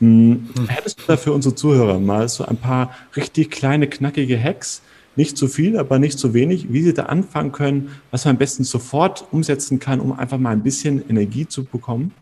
Hm. 0.00 0.48
Hättest 0.66 1.00
du 1.00 1.04
da 1.06 1.16
für 1.16 1.32
unsere 1.32 1.54
Zuhörer 1.54 2.00
mal 2.00 2.28
so 2.28 2.44
ein 2.44 2.56
paar 2.56 2.94
richtig 3.14 3.50
kleine, 3.50 3.86
knackige 3.86 4.42
Hacks, 4.42 4.82
nicht 5.16 5.36
zu 5.36 5.48
viel, 5.48 5.78
aber 5.78 5.98
nicht 5.98 6.18
zu 6.18 6.34
wenig, 6.34 6.72
wie 6.72 6.82
sie 6.82 6.94
da 6.94 7.04
anfangen 7.04 7.52
können, 7.52 7.90
was 8.10 8.24
man 8.24 8.34
am 8.34 8.38
besten 8.38 8.64
sofort 8.64 9.26
umsetzen 9.30 9.78
kann, 9.78 10.00
um 10.00 10.12
einfach 10.12 10.38
mal 10.38 10.50
ein 10.50 10.62
bisschen 10.62 11.08
Energie 11.08 11.46
zu 11.46 11.64
bekommen? 11.64 12.12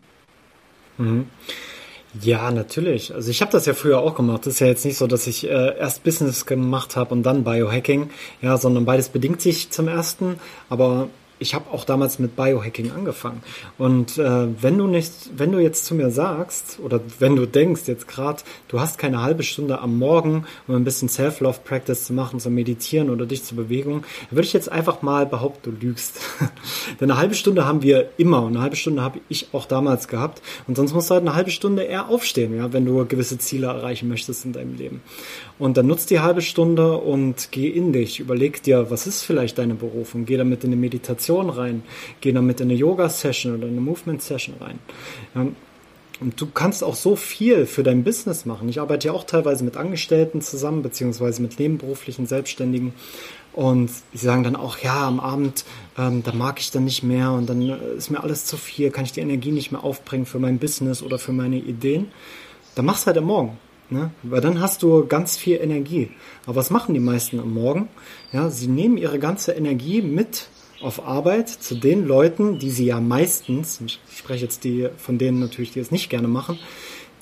Mhm. 0.97 1.25
Ja, 2.21 2.51
natürlich. 2.51 3.13
Also 3.13 3.31
ich 3.31 3.41
habe 3.41 3.51
das 3.51 3.65
ja 3.65 3.73
früher 3.73 3.99
auch 3.99 4.13
gemacht. 4.13 4.45
Das 4.45 4.55
ist 4.55 4.59
ja 4.59 4.67
jetzt 4.67 4.85
nicht 4.85 4.97
so, 4.97 5.07
dass 5.07 5.25
ich 5.25 5.49
äh, 5.49 5.77
erst 5.77 6.03
Business 6.03 6.45
gemacht 6.45 6.95
habe 6.95 7.13
und 7.13 7.23
dann 7.23 7.43
Biohacking, 7.43 8.11
ja, 8.41 8.57
sondern 8.57 8.85
beides 8.85 9.09
bedingt 9.09 9.41
sich 9.41 9.71
zum 9.71 9.87
ersten. 9.87 10.35
Aber 10.69 11.09
ich 11.39 11.53
habe 11.53 11.71
auch 11.71 11.83
damals 11.83 12.19
mit 12.19 12.35
Biohacking 12.35 12.91
angefangen. 12.91 13.41
Und 13.77 14.17
äh, 14.17 14.47
wenn 14.61 14.77
du 14.77 14.87
nicht, 14.87 15.11
wenn 15.35 15.51
du 15.51 15.59
jetzt 15.59 15.85
zu 15.85 15.95
mir 15.95 16.11
sagst 16.11 16.79
oder 16.83 17.01
wenn 17.19 17.35
du 17.35 17.45
denkst 17.45 17.81
jetzt 17.87 18.07
gerade, 18.07 18.43
du 18.67 18.79
hast 18.79 18.97
keine 18.97 19.21
halbe 19.21 19.43
Stunde 19.43 19.79
am 19.79 19.97
Morgen, 19.97 20.45
um 20.67 20.75
ein 20.75 20.83
bisschen 20.83 21.09
Self-Love-Practice 21.09 22.05
zu 22.05 22.13
machen, 22.13 22.39
zu 22.39 22.49
meditieren 22.49 23.09
oder 23.09 23.25
dich 23.25 23.43
zur 23.43 23.57
Bewegung, 23.57 24.03
würde 24.29 24.45
ich 24.45 24.53
jetzt 24.53 24.71
einfach 24.71 25.01
mal 25.01 25.25
behaupten, 25.25 25.77
du 25.79 25.87
lügst. 25.87 26.19
Denn 26.99 27.11
eine 27.11 27.19
halbe 27.19 27.35
Stunde 27.35 27.65
haben 27.65 27.81
wir 27.81 28.11
immer 28.17 28.43
und 28.43 28.53
eine 28.53 28.61
halbe 28.61 28.75
Stunde 28.75 29.01
habe 29.01 29.19
ich 29.29 29.47
auch 29.53 29.65
damals 29.65 30.07
gehabt. 30.07 30.41
Und 30.67 30.77
sonst 30.77 30.93
musst 30.93 31.09
du 31.09 31.15
halt 31.15 31.23
eine 31.23 31.35
halbe 31.35 31.51
Stunde 31.51 31.83
eher 31.83 32.09
aufstehen, 32.09 32.55
ja, 32.55 32.71
wenn 32.73 32.85
du 32.85 33.05
gewisse 33.05 33.37
Ziele 33.37 33.67
erreichen 33.67 34.07
möchtest 34.07 34.45
in 34.45 34.53
deinem 34.53 34.75
Leben. 34.75 35.01
Und 35.59 35.77
dann 35.77 35.87
nutzt 35.87 36.09
die 36.09 36.19
halbe 36.19 36.41
Stunde 36.41 36.97
und 36.97 37.49
geh 37.51 37.67
in 37.67 37.93
dich. 37.93 38.19
Überleg 38.19 38.63
dir, 38.63 38.89
was 38.89 39.07
ist 39.07 39.23
vielleicht 39.23 39.57
deine 39.57 39.75
Berufung? 39.75 40.25
Geh 40.25 40.37
damit 40.37 40.63
in 40.63 40.71
eine 40.71 40.79
Meditation 40.79 41.22
Meditation 41.23 41.49
rein, 41.49 41.83
geh 42.21 42.31
damit 42.31 42.59
in 42.59 42.69
eine 42.69 42.77
Yoga-Session 42.77 43.55
oder 43.55 43.67
eine 43.67 43.81
Movement-Session 43.81 44.55
rein. 44.59 44.79
Und 46.19 46.39
du 46.39 46.47
kannst 46.47 46.83
auch 46.83 46.95
so 46.95 47.15
viel 47.15 47.65
für 47.65 47.83
dein 47.83 48.03
Business 48.03 48.45
machen. 48.45 48.69
Ich 48.69 48.79
arbeite 48.79 49.07
ja 49.07 49.13
auch 49.13 49.23
teilweise 49.23 49.63
mit 49.63 49.77
Angestellten 49.77 50.41
zusammen, 50.41 50.81
beziehungsweise 50.81 51.41
mit 51.41 51.59
nebenberuflichen 51.59 52.27
Selbstständigen. 52.27 52.93
Und 53.53 53.89
sie 54.13 54.25
sagen 54.25 54.43
dann 54.43 54.55
auch, 54.55 54.79
ja, 54.79 55.07
am 55.07 55.19
Abend, 55.19 55.63
ähm, 55.97 56.23
da 56.23 56.33
mag 56.33 56.59
ich 56.59 56.71
dann 56.71 56.85
nicht 56.85 57.03
mehr 57.03 57.31
und 57.31 57.47
dann 57.47 57.61
äh, 57.61 57.77
ist 57.97 58.09
mir 58.09 58.23
alles 58.23 58.45
zu 58.45 58.57
viel, 58.57 58.89
kann 58.89 59.05
ich 59.05 59.11
die 59.11 59.19
Energie 59.19 59.51
nicht 59.51 59.71
mehr 59.71 59.83
aufbringen 59.83 60.25
für 60.25 60.39
mein 60.39 60.57
Business 60.57 61.03
oder 61.03 61.19
für 61.19 61.33
meine 61.33 61.57
Ideen. 61.57 62.07
Dann 62.73 62.85
machst 62.85 63.03
du 63.03 63.07
halt 63.07 63.17
am 63.19 63.25
Morgen. 63.25 63.57
Ne? 63.89 64.09
Weil 64.23 64.41
dann 64.41 64.59
hast 64.59 64.81
du 64.81 65.05
ganz 65.05 65.37
viel 65.37 65.57
Energie. 65.57 66.09
Aber 66.45 66.55
was 66.55 66.71
machen 66.71 66.93
die 66.93 66.99
meisten 66.99 67.39
am 67.39 67.53
Morgen? 67.53 67.89
Ja, 68.31 68.49
sie 68.49 68.67
nehmen 68.67 68.97
ihre 68.97 69.19
ganze 69.19 69.51
Energie 69.51 70.01
mit 70.01 70.47
auf 70.83 71.05
Arbeit 71.05 71.49
zu 71.49 71.75
den 71.75 72.05
Leuten, 72.05 72.59
die 72.59 72.69
sie 72.69 72.85
ja 72.85 72.99
meistens, 72.99 73.79
ich 73.85 73.99
spreche 74.15 74.43
jetzt 74.43 74.63
die 74.63 74.89
von 74.97 75.17
denen 75.17 75.39
natürlich, 75.39 75.71
die 75.71 75.79
es 75.79 75.91
nicht 75.91 76.09
gerne 76.09 76.27
machen, 76.27 76.59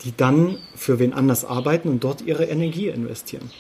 die 0.03 0.13
dann 0.15 0.57
für 0.75 0.99
wen 0.99 1.13
anders 1.13 1.45
arbeiten 1.45 1.89
und 1.89 2.03
dort 2.03 2.21
ihre 2.21 2.45
Energie 2.45 2.87
investieren. 2.87 3.51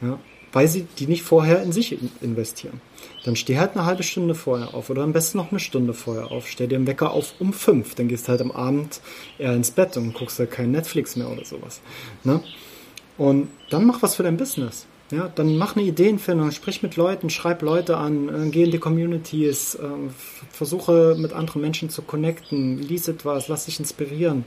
Ja, 0.00 0.18
weil 0.52 0.68
sie 0.68 0.86
die 0.98 1.06
nicht 1.06 1.22
vorher 1.22 1.62
in 1.62 1.72
sich 1.72 1.98
investieren. 2.22 2.80
Dann 3.24 3.36
steh 3.36 3.58
halt 3.58 3.76
eine 3.76 3.84
halbe 3.84 4.02
Stunde 4.02 4.34
vorher 4.34 4.74
auf 4.74 4.90
oder 4.90 5.02
am 5.02 5.12
besten 5.12 5.38
noch 5.38 5.50
eine 5.50 5.60
Stunde 5.60 5.92
vorher 5.92 6.30
auf. 6.30 6.48
Stell 6.48 6.68
dir 6.68 6.78
den 6.78 6.86
Wecker 6.86 7.10
auf 7.10 7.34
um 7.38 7.52
fünf, 7.52 7.94
dann 7.94 8.08
gehst 8.08 8.28
halt 8.28 8.40
am 8.40 8.50
Abend 8.50 9.00
eher 9.38 9.54
ins 9.54 9.70
Bett 9.70 9.96
und 9.96 10.14
guckst 10.14 10.38
halt 10.38 10.50
kein 10.50 10.70
Netflix 10.70 11.16
mehr 11.16 11.30
oder 11.30 11.44
sowas. 11.44 11.80
Ne? 12.24 12.40
Und 13.16 13.48
dann 13.70 13.84
mach 13.84 14.02
was 14.02 14.14
für 14.14 14.22
dein 14.22 14.36
Business. 14.36 14.86
Ja, 15.10 15.30
dann 15.34 15.56
mach 15.56 15.74
eine 15.74 15.86
Ideenfindung, 15.86 16.50
sprich 16.50 16.82
mit 16.82 16.96
Leuten, 16.96 17.30
schreib 17.30 17.62
Leute 17.62 17.96
an, 17.96 18.28
äh, 18.28 18.50
geh 18.50 18.64
in 18.64 18.70
die 18.70 18.78
Communities, 18.78 19.74
äh, 19.76 19.88
versuche 20.50 21.16
mit 21.18 21.32
anderen 21.32 21.62
Menschen 21.62 21.88
zu 21.88 22.02
connecten, 22.02 22.78
lies 22.78 23.08
etwas, 23.08 23.48
lass 23.48 23.64
dich 23.64 23.78
inspirieren. 23.78 24.44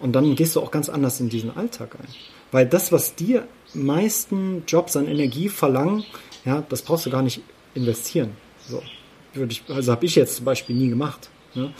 Und 0.00 0.12
dann 0.12 0.36
gehst 0.36 0.54
du 0.54 0.60
auch 0.60 0.70
ganz 0.70 0.88
anders 0.88 1.18
in 1.18 1.30
diesen 1.30 1.56
Alltag 1.56 1.96
ein. 2.00 2.08
Weil 2.52 2.66
das, 2.66 2.92
was 2.92 3.16
dir 3.16 3.48
meisten 3.72 4.62
Jobs 4.68 4.96
an 4.96 5.08
Energie 5.08 5.48
verlangen, 5.48 6.04
ja, 6.44 6.62
das 6.68 6.82
brauchst 6.82 7.06
du 7.06 7.10
gar 7.10 7.22
nicht 7.22 7.40
investieren. 7.74 8.30
So. 8.68 8.82
Würde 9.32 9.52
ich, 9.52 9.64
also 9.68 9.90
habe 9.90 10.06
ich 10.06 10.14
jetzt 10.14 10.36
zum 10.36 10.44
Beispiel 10.44 10.76
nie 10.76 10.88
gemacht. 10.88 11.28
Ne? 11.54 11.72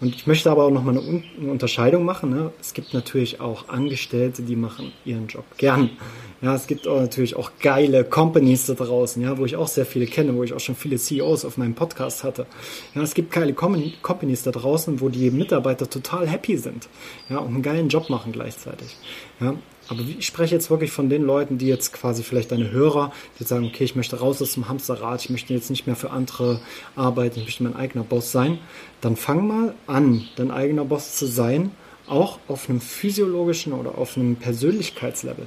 Und 0.00 0.14
ich 0.14 0.26
möchte 0.26 0.50
aber 0.50 0.64
auch 0.64 0.70
noch 0.70 0.82
mal 0.82 0.96
eine, 0.96 1.22
eine 1.38 1.50
Unterscheidung 1.50 2.04
machen. 2.04 2.30
Ne? 2.30 2.52
Es 2.60 2.72
gibt 2.72 2.94
natürlich 2.94 3.40
auch 3.40 3.68
Angestellte, 3.68 4.42
die 4.42 4.56
machen 4.56 4.92
ihren 5.04 5.26
Job 5.26 5.44
gern. 5.58 5.90
Ja, 6.42 6.56
es 6.56 6.66
gibt 6.66 6.88
auch 6.88 7.00
natürlich 7.00 7.36
auch 7.36 7.52
geile 7.60 8.02
Companies 8.02 8.66
da 8.66 8.74
draußen, 8.74 9.22
ja, 9.22 9.38
wo 9.38 9.44
ich 9.44 9.54
auch 9.54 9.68
sehr 9.68 9.86
viele 9.86 10.06
kenne, 10.06 10.34
wo 10.34 10.42
ich 10.42 10.52
auch 10.52 10.60
schon 10.60 10.74
viele 10.74 10.96
CEOs 10.96 11.44
auf 11.44 11.56
meinem 11.56 11.74
Podcast 11.74 12.24
hatte. 12.24 12.46
Ja, 12.96 13.02
es 13.02 13.14
gibt 13.14 13.30
geile 13.30 13.52
Companies 13.54 14.42
da 14.42 14.50
draußen, 14.50 15.00
wo 15.00 15.08
die 15.08 15.30
Mitarbeiter 15.30 15.88
total 15.88 16.26
happy 16.26 16.56
sind, 16.56 16.88
ja, 17.30 17.38
und 17.38 17.54
einen 17.54 17.62
geilen 17.62 17.88
Job 17.88 18.10
machen 18.10 18.32
gleichzeitig. 18.32 18.96
Ja, 19.38 19.54
aber 19.88 20.00
ich 20.00 20.26
spreche 20.26 20.54
jetzt 20.54 20.68
wirklich 20.68 20.90
von 20.90 21.08
den 21.08 21.22
Leuten, 21.22 21.58
die 21.58 21.68
jetzt 21.68 21.92
quasi 21.92 22.24
vielleicht 22.24 22.50
deine 22.50 22.72
Hörer, 22.72 23.12
die 23.38 23.44
sagen, 23.44 23.64
okay, 23.64 23.84
ich 23.84 23.94
möchte 23.94 24.18
raus 24.18 24.42
aus 24.42 24.54
dem 24.54 24.68
Hamsterrad, 24.68 25.22
ich 25.22 25.30
möchte 25.30 25.54
jetzt 25.54 25.70
nicht 25.70 25.86
mehr 25.86 25.96
für 25.96 26.10
andere 26.10 26.60
arbeiten, 26.96 27.38
ich 27.38 27.44
möchte 27.44 27.62
mein 27.62 27.76
eigener 27.76 28.02
Boss 28.02 28.32
sein. 28.32 28.58
Dann 29.00 29.14
fang 29.14 29.46
mal 29.46 29.74
an, 29.86 30.24
dein 30.34 30.50
eigener 30.50 30.84
Boss 30.84 31.14
zu 31.14 31.26
sein, 31.26 31.70
auch 32.06 32.38
auf 32.48 32.68
einem 32.68 32.80
physiologischen 32.80 33.72
oder 33.72 33.96
auf 33.98 34.16
einem 34.16 34.36
Persönlichkeitslevel. 34.36 35.46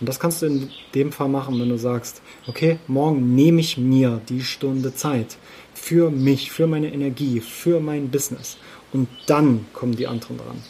Und 0.00 0.08
das 0.08 0.20
kannst 0.20 0.42
du 0.42 0.46
in 0.46 0.70
dem 0.94 1.12
Fall 1.12 1.28
machen, 1.28 1.58
wenn 1.60 1.68
du 1.68 1.78
sagst, 1.78 2.20
okay, 2.46 2.78
morgen 2.86 3.34
nehme 3.34 3.60
ich 3.60 3.78
mir 3.78 4.20
die 4.28 4.42
Stunde 4.42 4.94
Zeit 4.94 5.36
für 5.74 6.10
mich, 6.10 6.50
für 6.50 6.66
meine 6.66 6.92
Energie, 6.92 7.40
für 7.40 7.80
mein 7.80 8.10
Business. 8.10 8.56
Und 8.92 9.08
dann 9.26 9.66
kommen 9.72 9.96
die 9.96 10.06
anderen 10.06 10.38
dran. 10.38 10.62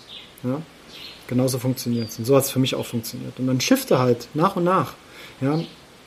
Ja? 0.43 0.63
Genauso 1.27 1.59
funktioniert 1.59 2.11
es. 2.11 2.19
Und 2.19 2.25
so 2.27 2.37
hat 2.37 2.45
es 2.45 2.51
für 2.51 2.59
mich 2.59 2.75
auch 2.75 2.87
funktioniert. 2.87 3.39
Und 3.39 3.47
dann 3.47 3.61
shifte 3.61 3.99
halt 3.99 4.29
nach 4.35 4.57
und 4.57 4.65
nach. 4.65 4.95
Ja? 5.41 5.61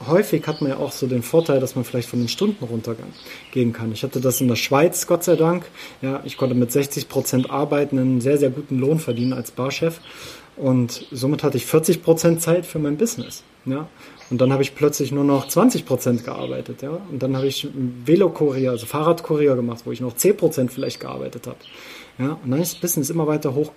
Häufig 0.05 0.45
hat 0.45 0.61
man 0.61 0.71
ja 0.71 0.77
auch 0.77 0.91
so 0.91 1.07
den 1.07 1.23
Vorteil, 1.23 1.59
dass 1.59 1.75
man 1.75 1.83
vielleicht 1.83 2.07
von 2.07 2.19
den 2.19 2.27
Stunden 2.27 2.63
runtergehen 2.63 3.73
kann. 3.73 3.91
Ich 3.91 4.03
hatte 4.03 4.21
das 4.21 4.39
in 4.41 4.47
der 4.47 4.55
Schweiz, 4.55 5.07
Gott 5.07 5.23
sei 5.23 5.35
Dank. 5.35 5.65
Ja, 6.03 6.21
ich 6.23 6.37
konnte 6.37 6.53
mit 6.53 6.71
60 6.71 7.09
Prozent 7.09 7.49
arbeiten, 7.49 7.97
einen 7.97 8.21
sehr, 8.21 8.37
sehr 8.37 8.51
guten 8.51 8.77
Lohn 8.77 8.99
verdienen 8.99 9.33
als 9.33 9.49
Barchef. 9.49 9.99
Und 10.55 11.05
somit 11.11 11.43
hatte 11.43 11.57
ich 11.57 11.65
40 11.65 12.03
Prozent 12.03 12.41
Zeit 12.41 12.65
für 12.65 12.79
mein 12.79 12.97
Business. 12.97 13.43
Ja? 13.65 13.87
Und 14.29 14.41
dann 14.41 14.51
habe 14.51 14.63
ich 14.63 14.75
plötzlich 14.75 15.11
nur 15.11 15.23
noch 15.23 15.47
20 15.47 15.85
Prozent 15.85 16.23
gearbeitet. 16.25 16.81
Ja? 16.81 16.99
Und 17.11 17.21
dann 17.21 17.35
habe 17.35 17.47
ich 17.47 17.67
Velokurier, 17.73 18.71
also 18.71 18.85
Fahrradkurier 18.85 19.55
gemacht, 19.55 19.81
wo 19.85 19.91
ich 19.91 20.01
noch 20.01 20.15
10 20.15 20.37
Prozent 20.37 20.73
vielleicht 20.73 20.99
gearbeitet 20.99 21.47
habe. 21.47 21.57
Ja? 22.17 22.39
Und 22.43 22.51
dann 22.51 22.61
ist 22.61 22.73
das 22.73 22.81
Business 22.81 23.09
immer 23.09 23.27
weiter 23.27 23.53
hoch, 23.53 23.71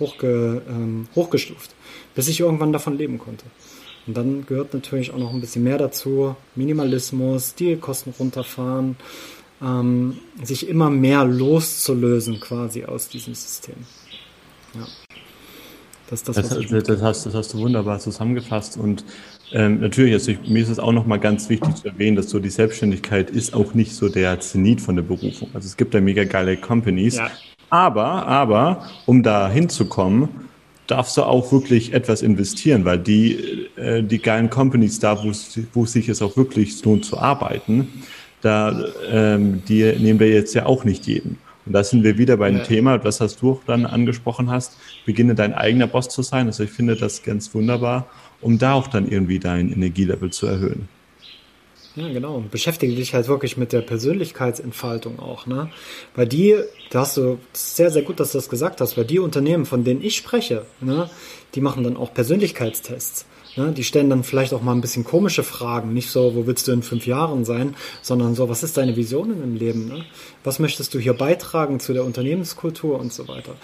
hochge, 0.00 0.62
ähm, 0.68 1.08
hochgestuft, 1.14 1.74
bis 2.14 2.28
ich 2.28 2.40
irgendwann 2.40 2.72
davon 2.72 2.98
leben 2.98 3.18
konnte. 3.18 3.44
Und 4.06 4.16
dann 4.16 4.44
gehört 4.46 4.74
natürlich 4.74 5.12
auch 5.12 5.18
noch 5.18 5.32
ein 5.32 5.40
bisschen 5.40 5.64
mehr 5.64 5.78
dazu. 5.78 6.36
Minimalismus, 6.54 7.54
die 7.54 7.76
Kosten 7.76 8.12
runterfahren, 8.18 8.96
ähm, 9.62 10.18
sich 10.42 10.68
immer 10.68 10.90
mehr 10.90 11.24
loszulösen 11.24 12.40
quasi 12.40 12.84
aus 12.84 13.08
diesem 13.08 13.34
System. 13.34 13.76
Ja. 14.74 14.86
Das, 16.10 16.22
das, 16.22 16.36
das, 16.36 16.84
das, 16.84 17.02
hast, 17.02 17.26
das 17.26 17.34
hast 17.34 17.54
du 17.54 17.58
wunderbar 17.58 17.98
zusammengefasst 17.98 18.76
und 18.76 19.04
ähm, 19.52 19.80
natürlich, 19.80 20.12
also 20.12 20.32
ich, 20.32 20.48
mir 20.48 20.62
ist 20.62 20.68
es 20.68 20.78
auch 20.78 20.92
nochmal 20.92 21.18
ganz 21.18 21.48
wichtig 21.48 21.76
zu 21.76 21.88
erwähnen, 21.88 22.16
dass 22.16 22.28
so 22.28 22.40
die 22.40 22.50
Selbstständigkeit 22.50 23.30
ist 23.30 23.54
auch 23.54 23.72
nicht 23.72 23.94
so 23.94 24.08
der 24.08 24.38
Zenit 24.40 24.82
von 24.82 24.96
der 24.96 25.02
Berufung. 25.02 25.48
Also 25.54 25.66
es 25.66 25.76
gibt 25.76 25.94
da 25.94 26.00
mega 26.00 26.24
geile 26.24 26.56
Companies, 26.58 27.16
ja. 27.16 27.30
aber, 27.70 28.26
aber, 28.26 28.86
um 29.06 29.22
da 29.22 29.48
hinzukommen, 29.48 30.28
darfst 30.86 31.16
du 31.16 31.22
auch 31.22 31.50
wirklich 31.52 31.92
etwas 31.92 32.22
investieren, 32.22 32.84
weil 32.84 32.98
die, 32.98 33.68
äh, 33.76 34.02
die 34.02 34.18
geilen 34.18 34.50
Companies 34.50 34.98
da, 34.98 35.22
wo 35.72 35.86
sich 35.86 36.08
es 36.08 36.22
auch 36.22 36.36
wirklich 36.36 36.84
lohnt 36.84 37.04
zu 37.04 37.18
arbeiten, 37.18 37.88
da, 38.42 38.84
ähm, 39.10 39.62
die 39.66 39.82
nehmen 39.98 40.20
wir 40.20 40.28
jetzt 40.28 40.54
ja 40.54 40.66
auch 40.66 40.84
nicht 40.84 41.06
jeden. 41.06 41.38
Und 41.66 41.72
da 41.72 41.82
sind 41.82 42.02
wir 42.02 42.18
wieder 42.18 42.36
beim 42.36 42.58
ja. 42.58 42.62
Thema, 42.62 43.02
was 43.02 43.20
hast 43.20 43.40
du 43.40 43.52
auch 43.52 43.60
dann 43.66 43.86
angesprochen 43.86 44.50
hast, 44.50 44.76
beginne 45.06 45.34
dein 45.34 45.54
eigener 45.54 45.86
Boss 45.86 46.08
zu 46.08 46.22
sein. 46.22 46.46
Also 46.46 46.64
ich 46.64 46.70
finde 46.70 46.94
das 46.96 47.22
ganz 47.22 47.54
wunderbar, 47.54 48.06
um 48.42 48.58
da 48.58 48.74
auch 48.74 48.86
dann 48.86 49.08
irgendwie 49.08 49.38
dein 49.38 49.72
Energielevel 49.72 50.30
zu 50.30 50.46
erhöhen. 50.46 50.88
Ja, 51.96 52.08
genau. 52.08 52.42
Beschäftige 52.50 52.94
dich 52.94 53.14
halt 53.14 53.28
wirklich 53.28 53.56
mit 53.56 53.72
der 53.72 53.80
Persönlichkeitsentfaltung 53.80 55.20
auch, 55.20 55.46
ne? 55.46 55.70
Weil 56.16 56.26
die, 56.26 56.56
da 56.90 57.00
hast 57.00 57.16
du 57.16 57.38
sehr, 57.52 57.90
sehr 57.92 58.02
gut, 58.02 58.18
dass 58.18 58.32
du 58.32 58.38
das 58.38 58.48
gesagt 58.48 58.80
hast, 58.80 58.96
weil 58.96 59.04
die 59.04 59.20
Unternehmen, 59.20 59.64
von 59.64 59.84
denen 59.84 60.02
ich 60.02 60.16
spreche, 60.16 60.66
ne, 60.80 61.08
die 61.54 61.60
machen 61.60 61.84
dann 61.84 61.96
auch 61.96 62.12
Persönlichkeitstests. 62.12 63.26
Ne? 63.56 63.72
Die 63.72 63.84
stellen 63.84 64.10
dann 64.10 64.24
vielleicht 64.24 64.52
auch 64.52 64.62
mal 64.62 64.72
ein 64.72 64.80
bisschen 64.80 65.04
komische 65.04 65.44
Fragen. 65.44 65.92
Nicht 65.92 66.10
so, 66.10 66.34
wo 66.34 66.46
willst 66.46 66.66
du 66.66 66.72
in 66.72 66.82
fünf 66.82 67.06
Jahren 67.06 67.44
sein, 67.44 67.76
sondern 68.02 68.34
so, 68.34 68.48
was 68.48 68.62
ist 68.64 68.76
deine 68.76 68.96
Vision 68.96 69.30
in 69.30 69.40
dem 69.40 69.54
Leben? 69.54 69.86
Ne? 69.86 70.04
Was 70.42 70.58
möchtest 70.58 70.94
du 70.94 70.98
hier 70.98 71.14
beitragen 71.14 71.78
zu 71.78 71.92
der 71.92 72.04
Unternehmenskultur 72.04 72.98
und 72.98 73.12
so 73.12 73.28
weiter? 73.28 73.54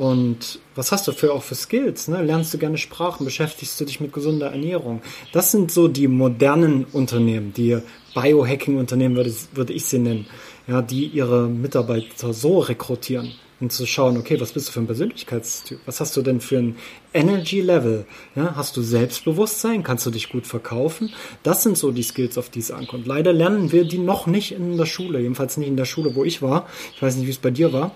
Und 0.00 0.60
was 0.76 0.92
hast 0.92 1.08
du 1.08 1.12
für 1.12 1.34
auch 1.34 1.42
für 1.42 1.54
Skills? 1.54 2.08
Ne? 2.08 2.22
Lernst 2.22 2.54
du 2.54 2.58
gerne 2.58 2.78
Sprachen? 2.78 3.26
Beschäftigst 3.26 3.78
du 3.78 3.84
dich 3.84 4.00
mit 4.00 4.14
gesunder 4.14 4.50
Ernährung? 4.50 5.02
Das 5.34 5.52
sind 5.52 5.70
so 5.70 5.88
die 5.88 6.08
modernen 6.08 6.86
Unternehmen, 6.90 7.52
die 7.52 7.76
Biohacking-Unternehmen 8.14 9.14
würde, 9.14 9.34
würde 9.52 9.74
ich 9.74 9.84
sie 9.84 9.98
nennen, 9.98 10.26
ja, 10.66 10.80
die 10.80 11.04
ihre 11.04 11.48
Mitarbeiter 11.48 12.32
so 12.32 12.60
rekrutieren 12.60 13.32
und 13.60 13.72
zu 13.72 13.84
schauen, 13.84 14.16
okay, 14.16 14.40
was 14.40 14.52
bist 14.52 14.68
du 14.68 14.72
für 14.72 14.80
ein 14.80 14.86
Persönlichkeitstyp? 14.86 15.80
Was 15.84 16.00
hast 16.00 16.16
du 16.16 16.22
denn 16.22 16.40
für 16.40 16.56
ein 16.56 16.76
Energy 17.12 17.60
Level? 17.60 18.06
Ja, 18.34 18.56
hast 18.56 18.78
du 18.78 18.82
Selbstbewusstsein? 18.82 19.82
Kannst 19.82 20.06
du 20.06 20.10
dich 20.10 20.30
gut 20.30 20.46
verkaufen? 20.46 21.12
Das 21.42 21.62
sind 21.62 21.76
so 21.76 21.90
die 21.90 22.04
Skills, 22.04 22.38
auf 22.38 22.48
die 22.48 22.60
es 22.60 22.70
ankommt. 22.70 23.06
Leider 23.06 23.34
lernen 23.34 23.70
wir 23.70 23.84
die 23.84 23.98
noch 23.98 24.26
nicht 24.26 24.52
in 24.52 24.78
der 24.78 24.86
Schule, 24.86 25.20
jedenfalls 25.20 25.58
nicht 25.58 25.68
in 25.68 25.76
der 25.76 25.84
Schule, 25.84 26.14
wo 26.14 26.24
ich 26.24 26.40
war. 26.40 26.66
Ich 26.96 27.02
weiß 27.02 27.16
nicht, 27.16 27.26
wie 27.26 27.32
es 27.32 27.36
bei 27.36 27.50
dir 27.50 27.74
war. 27.74 27.94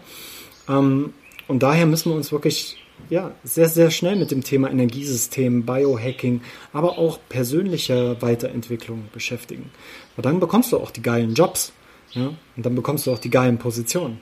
Ähm, 0.69 1.15
und 1.49 1.63
daher 1.63 1.87
müssen 1.87 2.11
wir 2.11 2.17
uns 2.17 2.33
wirklich 2.33 2.79
ja, 3.11 3.33
sehr, 3.43 3.69
sehr 3.69 3.91
schnell 3.91 4.17
mit 4.17 4.31
dem 4.31 4.43
Thema 4.43 4.71
Energiesystem, 4.71 5.67
Biohacking, 5.67 6.41
aber 6.73 6.99
auch 6.99 7.19
persönlicher 7.29 8.21
Weiterentwicklung 8.23 9.09
beschäftigen. 9.13 9.71
Und 10.17 10.27
dann 10.27 10.41
bekommst 10.41 10.73
du 10.73 10.79
auch 10.79 10.91
die 10.91 11.03
geilen 11.03 11.35
Jobs. 11.35 11.73
Ja? 12.13 12.31
Und 12.57 12.67
dann 12.67 12.75
bekommst 12.75 13.07
du 13.07 13.13
auch 13.13 13.19
die 13.19 13.31
geilen 13.31 13.59
Positionen. 13.59 14.21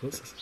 So 0.00 0.08
ist 0.08 0.22
es. 0.22 0.34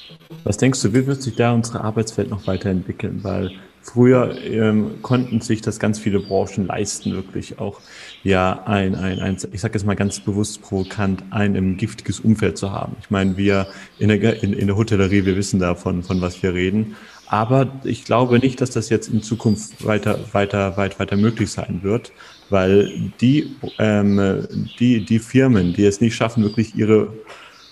Was 0.44 0.56
denkst 0.56 0.80
du, 0.82 0.94
wie 0.94 1.06
wird 1.06 1.22
sich 1.22 1.34
da 1.34 1.52
unsere 1.52 1.82
Arbeitswelt 1.82 2.30
noch 2.30 2.46
weiterentwickeln? 2.46 3.20
Weil 3.22 3.52
früher 3.82 4.36
ähm, 4.44 5.02
konnten 5.02 5.40
sich 5.40 5.60
das 5.60 5.78
ganz 5.78 5.98
viele 5.98 6.20
Branchen 6.20 6.66
leisten, 6.66 7.12
wirklich 7.12 7.58
auch 7.58 7.80
ja 8.22 8.62
ein, 8.66 8.94
ein, 8.94 9.20
ein 9.20 9.36
ich 9.52 9.60
sage 9.60 9.74
jetzt 9.74 9.84
mal 9.84 9.96
ganz 9.96 10.20
bewusst 10.20 10.62
provokant, 10.62 11.24
ein 11.30 11.56
ein 11.56 11.76
giftiges 11.76 12.20
Umfeld 12.20 12.58
zu 12.58 12.72
haben. 12.72 12.96
Ich 13.00 13.10
meine, 13.10 13.36
wir 13.36 13.66
in 13.98 14.08
der, 14.08 14.42
in, 14.42 14.52
in 14.52 14.66
der 14.66 14.76
Hotellerie, 14.76 15.24
wir 15.24 15.36
wissen 15.36 15.60
davon, 15.60 16.02
von 16.02 16.20
was 16.20 16.42
wir 16.42 16.54
reden. 16.54 16.96
Aber 17.28 17.70
ich 17.84 18.04
glaube 18.04 18.38
nicht, 18.38 18.60
dass 18.60 18.70
das 18.70 18.88
jetzt 18.88 19.08
in 19.08 19.22
Zukunft 19.22 19.84
weiter, 19.84 20.18
weiter, 20.32 20.76
weit, 20.78 20.98
weiter 20.98 21.16
möglich 21.16 21.50
sein 21.50 21.80
wird, 21.82 22.10
weil 22.48 23.12
die, 23.20 23.54
ähm, 23.78 24.46
die, 24.80 25.04
die 25.04 25.18
Firmen, 25.18 25.74
die 25.74 25.84
es 25.84 26.00
nicht 26.00 26.14
schaffen, 26.14 26.42
wirklich 26.42 26.74
ihre 26.74 27.12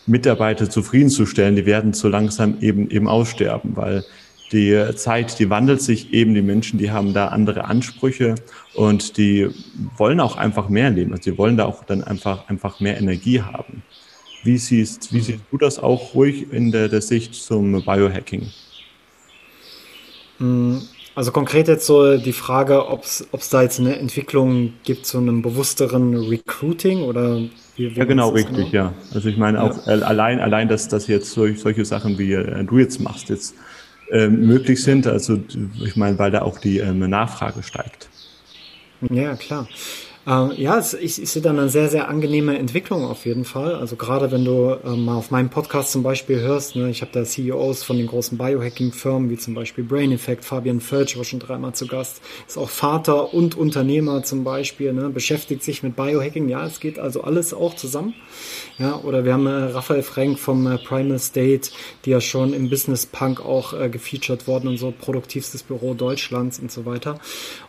Mitarbeiter 0.06 0.68
zufriedenzustellen, 0.68 1.56
die 1.56 1.66
werden 1.66 1.94
so 1.94 2.08
langsam 2.08 2.58
eben, 2.60 2.90
eben 2.90 3.08
aussterben, 3.08 3.76
weil 3.76 4.04
die 4.52 4.94
Zeit, 4.94 5.38
die 5.38 5.50
wandelt 5.50 5.82
sich 5.82 6.12
eben, 6.12 6.34
die 6.34 6.42
Menschen, 6.42 6.78
die 6.78 6.90
haben 6.90 7.12
da 7.12 7.28
andere 7.28 7.64
Ansprüche 7.64 8.36
und 8.74 9.16
die 9.16 9.48
wollen 9.96 10.20
auch 10.20 10.36
einfach 10.36 10.68
mehr 10.68 10.90
leben. 10.90 11.12
Also 11.12 11.30
die 11.30 11.38
wollen 11.38 11.56
da 11.56 11.64
auch 11.64 11.84
dann 11.84 12.04
einfach, 12.04 12.48
einfach 12.48 12.80
mehr 12.80 12.98
Energie 12.98 13.42
haben. 13.42 13.82
Wie 14.44 14.58
siehst, 14.58 15.12
wie 15.12 15.20
siehst 15.20 15.40
du 15.50 15.58
das 15.58 15.78
auch 15.78 16.14
ruhig 16.14 16.52
in 16.52 16.70
der, 16.70 16.88
der 16.88 17.02
Sicht 17.02 17.34
zum 17.34 17.84
Biohacking? 17.84 18.46
Mm, 20.38 20.78
also 21.16 21.32
konkret 21.32 21.66
jetzt 21.66 21.86
so 21.86 22.18
die 22.18 22.32
Frage, 22.32 22.88
ob 22.88 23.02
es 23.02 23.48
da 23.50 23.62
jetzt 23.62 23.80
eine 23.80 23.98
Entwicklung 23.98 24.74
gibt 24.84 25.06
zu 25.06 25.18
einem 25.18 25.42
bewussteren 25.42 26.14
Recruiting 26.14 27.00
oder 27.00 27.38
wie, 27.74 27.96
wie 27.96 27.98
Ja, 27.98 28.04
genau, 28.04 28.28
richtig, 28.28 28.70
genau? 28.70 28.84
ja. 28.84 28.94
Also 29.12 29.28
ich 29.28 29.36
meine 29.36 29.62
auch 29.62 29.86
ja. 29.86 29.94
allein, 29.94 30.40
allein, 30.40 30.68
dass, 30.68 30.88
dass 30.88 31.06
jetzt 31.08 31.32
solch, 31.32 31.58
solche 31.58 31.84
Sachen 31.84 32.18
wie 32.18 32.34
äh, 32.34 32.64
du 32.64 32.78
jetzt 32.78 33.00
machst, 33.00 33.30
jetzt 33.30 33.54
äh, 34.10 34.28
möglich 34.28 34.82
sind. 34.82 35.06
Also 35.06 35.38
ich 35.84 35.96
meine, 35.96 36.18
weil 36.18 36.30
da 36.30 36.42
auch 36.42 36.58
die 36.58 36.78
ähm, 36.78 36.98
Nachfrage 36.98 37.62
steigt. 37.62 38.08
Ja, 39.10 39.34
klar. 39.36 39.68
Äh, 40.26 40.60
ja, 40.60 40.76
es, 40.78 40.92
ich, 40.92 41.22
ich 41.22 41.30
sehe 41.30 41.40
da 41.40 41.50
eine 41.50 41.68
sehr, 41.68 41.88
sehr 41.88 42.08
angenehme 42.08 42.58
Entwicklung 42.58 43.04
auf 43.04 43.26
jeden 43.26 43.44
Fall. 43.44 43.76
Also 43.76 43.94
gerade 43.94 44.32
wenn 44.32 44.44
du 44.44 44.76
äh, 44.84 44.96
mal 44.96 45.14
auf 45.14 45.30
meinem 45.30 45.50
Podcast 45.50 45.92
zum 45.92 46.02
Beispiel 46.02 46.40
hörst, 46.40 46.74
ne, 46.74 46.90
ich 46.90 47.00
habe 47.00 47.12
da 47.12 47.22
CEOs 47.22 47.84
von 47.84 47.96
den 47.96 48.08
großen 48.08 48.36
Biohacking-Firmen, 48.36 49.30
wie 49.30 49.36
zum 49.36 49.54
Beispiel 49.54 49.84
Brain 49.84 50.10
Effect, 50.10 50.44
Fabian 50.44 50.80
Völsch 50.80 51.16
war 51.16 51.24
schon 51.24 51.38
dreimal 51.38 51.74
zu 51.74 51.86
Gast, 51.86 52.20
ist 52.48 52.58
auch 52.58 52.68
Vater 52.68 53.32
und 53.32 53.56
Unternehmer 53.56 54.24
zum 54.24 54.42
Beispiel, 54.42 54.92
ne, 54.92 55.10
beschäftigt 55.10 55.62
sich 55.62 55.84
mit 55.84 55.94
Biohacking. 55.94 56.48
Ja, 56.48 56.66
es 56.66 56.80
geht 56.80 56.98
also 56.98 57.22
alles 57.22 57.54
auch 57.54 57.76
zusammen. 57.76 58.14
Ja, 58.78 58.96
oder 58.96 59.24
wir 59.24 59.32
haben 59.32 59.46
äh, 59.46 59.50
Raphael 59.50 60.02
Frank 60.02 60.38
vom 60.38 60.66
äh, 60.66 60.76
Primal 60.76 61.18
State, 61.20 61.70
die 62.04 62.10
ja 62.10 62.20
schon 62.20 62.52
im 62.52 62.68
Business 62.68 63.06
Punk 63.06 63.40
auch 63.40 63.72
äh, 63.72 63.88
gefeatured 63.88 64.46
worden 64.48 64.68
und 64.68 64.76
so 64.76 64.92
produktivstes 64.92 65.62
Büro 65.62 65.94
Deutschlands 65.94 66.58
und 66.58 66.72
so 66.72 66.84
weiter. 66.84 67.20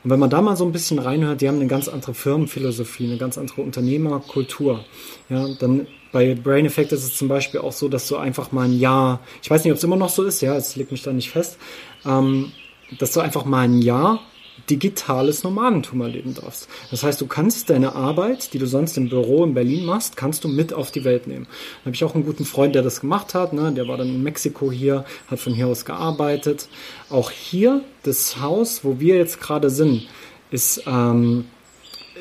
Und 0.04 0.10
wenn 0.10 0.20
man 0.20 0.30
da 0.30 0.42
mal 0.42 0.58
so 0.58 0.66
ein 0.66 0.72
bisschen 0.72 1.00
reinhört, 1.00 1.42
die 1.42 1.48
haben 1.48 1.60
eine 1.60 1.68
ganz 1.68 1.88
andere 1.88 2.14
Firmenphilosophie, 2.48 3.06
eine 3.06 3.18
ganz 3.18 3.38
andere 3.38 3.62
Unternehmerkultur. 3.62 4.84
Ja, 5.30 5.48
dann 5.60 5.88
bei 6.12 6.36
Brain 6.36 6.66
Effect 6.66 6.92
ist 6.92 7.04
es 7.04 7.16
zum 7.16 7.28
Beispiel 7.28 7.60
auch 7.60 7.74
so, 7.74 7.90
dass 7.90 8.08
du 8.08 8.18
einfach 8.18 8.52
mal 8.52 8.68
ein 8.68 8.80
Jahr, 8.80 9.20
ich 9.44 9.50
weiß 9.50 9.64
nicht, 9.64 9.72
ob 9.72 9.78
es 9.78 9.84
immer 9.84 9.96
noch 9.96 10.10
so 10.10 10.24
ist, 10.24 10.42
ja, 10.42 10.56
es 10.56 10.76
legt 10.76 10.92
mich 10.92 11.04
da 11.04 11.14
nicht 11.14 11.30
fest, 11.30 11.58
ähm, 12.06 12.52
dass 13.00 13.12
du 13.12 13.20
einfach 13.20 13.46
mal 13.46 13.66
ein 13.66 13.82
Jahr 13.82 14.22
digitales 14.70 15.44
Nomadentum 15.44 16.02
erleben 16.02 16.34
darfst. 16.34 16.68
Das 16.90 17.04
heißt, 17.04 17.22
du 17.22 17.28
kannst 17.28 17.70
deine 17.70 17.94
Arbeit, 17.94 18.54
die 18.54 18.58
du 18.58 18.66
sonst 18.66 18.98
im 18.98 19.08
Büro 19.08 19.44
in 19.44 19.54
Berlin 19.54 19.86
machst, 19.86 20.18
kannst 20.18 20.44
du 20.44 20.48
mit 20.48 20.74
auf 20.74 20.92
die 20.92 21.04
Welt 21.04 21.28
nehmen. 21.28 21.46
Da 21.46 21.86
habe 21.86 21.96
ich 21.96 22.04
auch 22.04 22.16
einen 22.16 22.26
guten 22.26 22.44
Freund, 22.44 22.74
der 22.74 22.82
das 22.82 23.02
gemacht 23.02 23.36
hat. 23.36 23.54
Ne? 23.54 23.72
Der 23.74 23.88
war 23.88 23.98
dann 23.98 24.08
in 24.08 24.24
Mexiko 24.24 24.72
hier, 24.72 25.06
hat 25.28 25.40
von 25.40 25.54
hier 25.54 25.68
aus 25.68 25.86
gearbeitet. 25.86 26.70
Auch 27.10 27.30
hier, 27.30 27.84
das 28.04 28.42
Haus, 28.42 28.84
wo 28.84 29.00
wir 29.00 29.16
jetzt 29.18 29.40
gerade 29.40 29.70
sind, 29.70 30.08
ist, 30.50 30.84
ähm, 30.88 31.46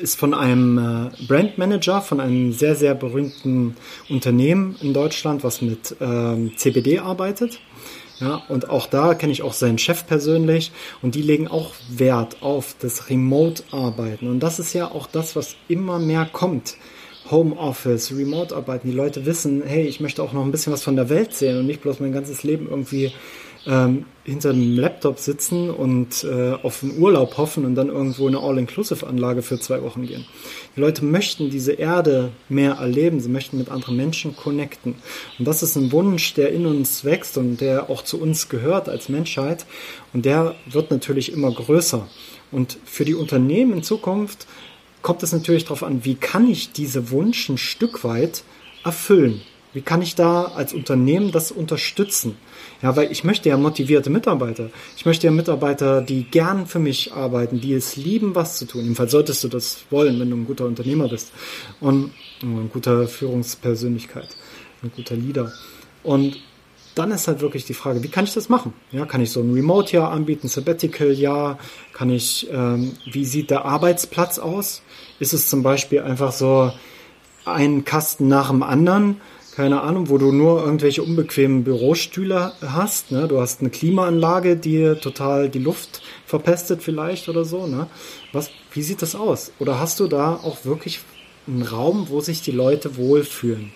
ist 0.01 0.19
von 0.19 0.33
einem 0.33 0.77
äh, 0.77 1.25
Brandmanager, 1.27 2.01
von 2.01 2.19
einem 2.19 2.53
sehr, 2.53 2.75
sehr 2.75 2.95
berühmten 2.95 3.75
Unternehmen 4.09 4.75
in 4.81 4.93
Deutschland, 4.93 5.43
was 5.43 5.61
mit 5.61 5.95
ähm, 5.99 6.53
CBD 6.55 6.99
arbeitet. 6.99 7.59
Ja, 8.19 8.41
und 8.49 8.69
auch 8.69 8.87
da 8.87 9.13
kenne 9.13 9.31
ich 9.31 9.43
auch 9.43 9.53
seinen 9.53 9.77
Chef 9.77 10.07
persönlich 10.07 10.71
und 11.03 11.13
die 11.13 11.21
legen 11.21 11.47
auch 11.47 11.73
Wert 11.89 12.37
auf 12.41 12.75
das 12.79 13.09
Remote-Arbeiten. 13.09 14.27
Und 14.27 14.39
das 14.39 14.57
ist 14.57 14.73
ja 14.73 14.89
auch 14.89 15.05
das, 15.05 15.35
was 15.35 15.55
immer 15.67 15.99
mehr 15.99 16.27
kommt. 16.31 16.77
Homeoffice, 17.29 18.11
Remote-Arbeiten. 18.15 18.89
Die 18.89 18.95
Leute 18.95 19.25
wissen, 19.25 19.61
hey, 19.63 19.85
ich 19.85 19.99
möchte 19.99 20.23
auch 20.23 20.33
noch 20.33 20.43
ein 20.43 20.51
bisschen 20.51 20.73
was 20.73 20.83
von 20.83 20.95
der 20.95 21.09
Welt 21.09 21.33
sehen 21.33 21.59
und 21.59 21.67
nicht 21.67 21.81
bloß 21.81 21.99
mein 21.99 22.13
ganzes 22.13 22.43
Leben 22.43 22.67
irgendwie 22.69 23.11
ähm, 23.67 24.05
hinter 24.23 24.49
einem 24.49 24.75
Laptop 24.75 25.19
sitzen 25.19 25.69
und 25.69 26.23
äh, 26.23 26.53
auf 26.53 26.83
einen 26.83 26.97
Urlaub 26.97 27.37
hoffen 27.37 27.65
und 27.65 27.75
dann 27.75 27.89
irgendwo 27.89 28.27
eine 28.27 28.39
All-Inclusive-Anlage 28.39 29.41
für 29.41 29.59
zwei 29.59 29.81
Wochen 29.83 30.05
gehen. 30.05 30.25
Die 30.75 30.81
Leute 30.81 31.05
möchten 31.05 31.49
diese 31.49 31.73
Erde 31.73 32.31
mehr 32.49 32.73
erleben, 32.73 33.19
sie 33.19 33.29
möchten 33.29 33.57
mit 33.57 33.69
anderen 33.69 33.95
Menschen 33.95 34.35
connecten. 34.35 34.95
Und 35.37 35.47
das 35.47 35.63
ist 35.63 35.75
ein 35.75 35.91
Wunsch, 35.91 36.33
der 36.33 36.51
in 36.51 36.65
uns 36.65 37.05
wächst 37.05 37.37
und 37.37 37.61
der 37.61 37.89
auch 37.89 38.03
zu 38.03 38.19
uns 38.19 38.49
gehört 38.49 38.89
als 38.89 39.09
Menschheit. 39.09 39.65
Und 40.13 40.25
der 40.25 40.55
wird 40.65 40.91
natürlich 40.91 41.31
immer 41.31 41.51
größer. 41.51 42.07
Und 42.51 42.77
für 42.85 43.05
die 43.05 43.15
Unternehmen 43.15 43.73
in 43.73 43.83
Zukunft 43.83 44.47
kommt 45.01 45.23
es 45.23 45.31
natürlich 45.31 45.63
darauf 45.63 45.83
an, 45.83 46.03
wie 46.03 46.15
kann 46.15 46.49
ich 46.49 46.71
diese 46.71 47.11
Wunsch 47.11 47.49
ein 47.49 47.57
Stück 47.57 48.03
weit 48.03 48.43
erfüllen? 48.83 49.41
Wie 49.73 49.81
kann 49.81 50.01
ich 50.01 50.15
da 50.15 50.45
als 50.55 50.73
Unternehmen 50.73 51.31
das 51.31 51.51
unterstützen? 51.51 52.35
Ja, 52.81 52.95
weil 52.95 53.11
ich 53.11 53.23
möchte 53.23 53.49
ja 53.49 53.57
motivierte 53.57 54.09
Mitarbeiter. 54.09 54.69
Ich 54.95 55.05
möchte 55.05 55.27
ja 55.27 55.31
Mitarbeiter, 55.31 56.01
die 56.01 56.23
gern 56.23 56.67
für 56.67 56.79
mich 56.79 57.13
arbeiten, 57.13 57.59
die 57.59 57.73
es 57.73 57.95
lieben, 57.95 58.35
was 58.35 58.57
zu 58.57 58.65
tun. 58.65 58.83
Jedenfalls 58.83 59.11
solltest 59.11 59.43
du 59.43 59.47
das 59.47 59.79
wollen, 59.89 60.19
wenn 60.19 60.29
du 60.29 60.37
ein 60.37 60.45
guter 60.45 60.65
Unternehmer 60.65 61.07
bist 61.07 61.31
und 61.79 62.11
ein 62.41 62.69
guter 62.71 63.07
Führungspersönlichkeit, 63.07 64.29
ein 64.83 64.91
guter 64.95 65.15
Leader. 65.15 65.51
Und 66.03 66.37
dann 66.97 67.11
ist 67.11 67.27
halt 67.27 67.41
wirklich 67.41 67.65
die 67.65 67.73
Frage, 67.73 68.01
wie 68.01 68.07
kann 68.07 68.23
ich 68.23 68.33
das 68.33 68.49
machen? 68.49 68.73
Ja, 68.91 69.05
kann 69.05 69.21
ich 69.21 69.31
so 69.31 69.41
ein 69.41 69.53
Remote-Jahr 69.53 70.11
anbieten, 70.11 70.47
Sabbatical-Jahr? 70.47 71.59
Kann 71.93 72.09
ich, 72.09 72.47
ähm, 72.51 72.93
wie 73.11 73.25
sieht 73.25 73.51
der 73.51 73.65
Arbeitsplatz 73.65 74.39
aus? 74.39 74.81
Ist 75.19 75.33
es 75.33 75.49
zum 75.49 75.61
Beispiel 75.61 76.01
einfach 76.01 76.31
so 76.31 76.71
ein 77.45 77.85
Kasten 77.85 78.27
nach 78.27 78.49
dem 78.49 78.63
anderen? 78.63 79.21
Keine 79.57 79.81
Ahnung, 79.81 80.09
wo 80.09 80.19
du 80.19 80.31
nur 80.31 80.63
irgendwelche 80.63 81.01
unbequemen 81.01 81.63
Bürostühle 81.63 82.53
hast. 82.61 83.09
Ne? 83.09 83.27
Du 83.27 83.41
hast 83.41 83.59
eine 83.59 83.71
Klimaanlage, 83.71 84.55
die 84.55 84.93
total 85.01 85.49
die 85.49 85.57
Luft 85.57 86.03
verpestet 86.27 86.83
vielleicht 86.83 87.27
oder 87.27 87.43
so. 87.43 87.65
Ne? 87.65 87.87
Was, 88.31 88.51
wie 88.71 88.83
sieht 88.83 89.01
das 89.01 89.15
aus? 89.15 89.51
Oder 89.57 89.79
hast 89.79 89.99
du 89.99 90.05
da 90.05 90.35
auch 90.35 90.63
wirklich 90.63 90.99
einen 91.47 91.63
Raum, 91.63 92.05
wo 92.09 92.21
sich 92.21 92.43
die 92.43 92.51
Leute 92.51 92.97
wohlfühlen? 92.97 93.71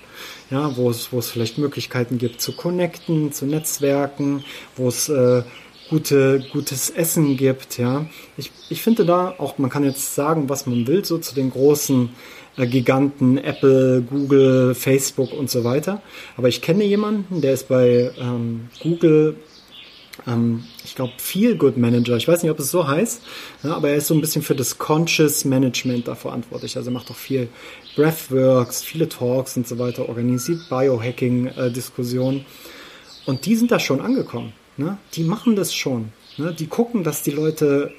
Ja, 0.52 0.78
wo 0.78 0.92
es, 0.92 1.12
wo 1.12 1.18
es 1.18 1.32
vielleicht 1.32 1.58
Möglichkeiten 1.58 2.20
gibt 2.20 2.42
zu 2.42 2.52
connecten, 2.52 3.32
zu 3.32 3.48
Netzwerken, 3.48 4.44
wo 4.76 4.88
es 4.88 5.10
äh, 5.10 5.42
gute, 5.90 6.46
gutes 6.54 6.92
Essen 6.92 7.38
gibt, 7.38 7.80
ja. 7.80 8.06
Ich, 8.38 8.52
ich 8.70 8.84
finde 8.84 9.04
da 9.04 9.34
auch, 9.40 9.58
man 9.58 9.72
kann 9.72 9.84
jetzt 9.84 10.14
sagen, 10.14 10.48
was 10.48 10.68
man 10.68 10.86
will, 10.86 11.04
so 11.04 11.18
zu 11.18 11.34
den 11.34 11.50
großen 11.50 12.10
Giganten, 12.66 13.38
Apple, 13.38 14.02
Google, 14.02 14.76
Facebook 14.76 15.34
und 15.34 15.50
so 15.50 15.64
weiter. 15.64 16.02
Aber 16.38 16.48
ich 16.48 16.62
kenne 16.62 16.84
jemanden, 16.84 17.42
der 17.42 17.54
ist 17.54 17.68
bei 17.68 18.12
ähm, 18.20 18.70
Google, 18.82 19.36
ähm, 20.28 20.64
ich 20.84 20.96
glaube, 20.96 21.14
Feel 21.18 21.56
Good 21.56 21.78
Manager. 21.78 22.18
Ich 22.18 22.28
weiß 22.28 22.44
nicht, 22.44 22.52
ob 22.52 22.60
es 22.60 22.72
so 22.72 22.88
heißt, 22.88 23.22
ja, 23.64 23.76
aber 23.76 23.90
er 23.90 23.96
ist 23.96 24.08
so 24.08 24.14
ein 24.14 24.22
bisschen 24.22 24.42
für 24.42 24.56
das 24.56 24.78
Conscious 24.78 25.46
Management 25.46 26.08
da 26.08 26.16
verantwortlich. 26.16 26.78
Also 26.78 26.92
macht 26.92 27.10
auch 27.12 27.16
viel 27.16 27.48
Breathworks, 27.96 28.84
viele 28.84 29.10
Talks 29.10 29.58
und 29.58 29.68
so 29.68 29.80
weiter, 29.80 30.08
organisiert 30.10 30.70
Biohacking-Diskussionen. 30.70 32.40
Äh, 32.40 32.46
und 33.26 33.46
die 33.46 33.56
sind 33.56 33.72
da 33.72 33.80
schon 33.80 34.02
angekommen. 34.02 34.54
Ne? 34.78 34.98
Die 35.14 35.24
machen 35.24 35.56
das 35.56 35.76
schon. 35.76 36.12
Ne? 36.38 36.54
Die 36.58 36.68
gucken, 36.68 37.04
dass 37.04 37.24
die 37.24 37.32
Leute 37.32 37.94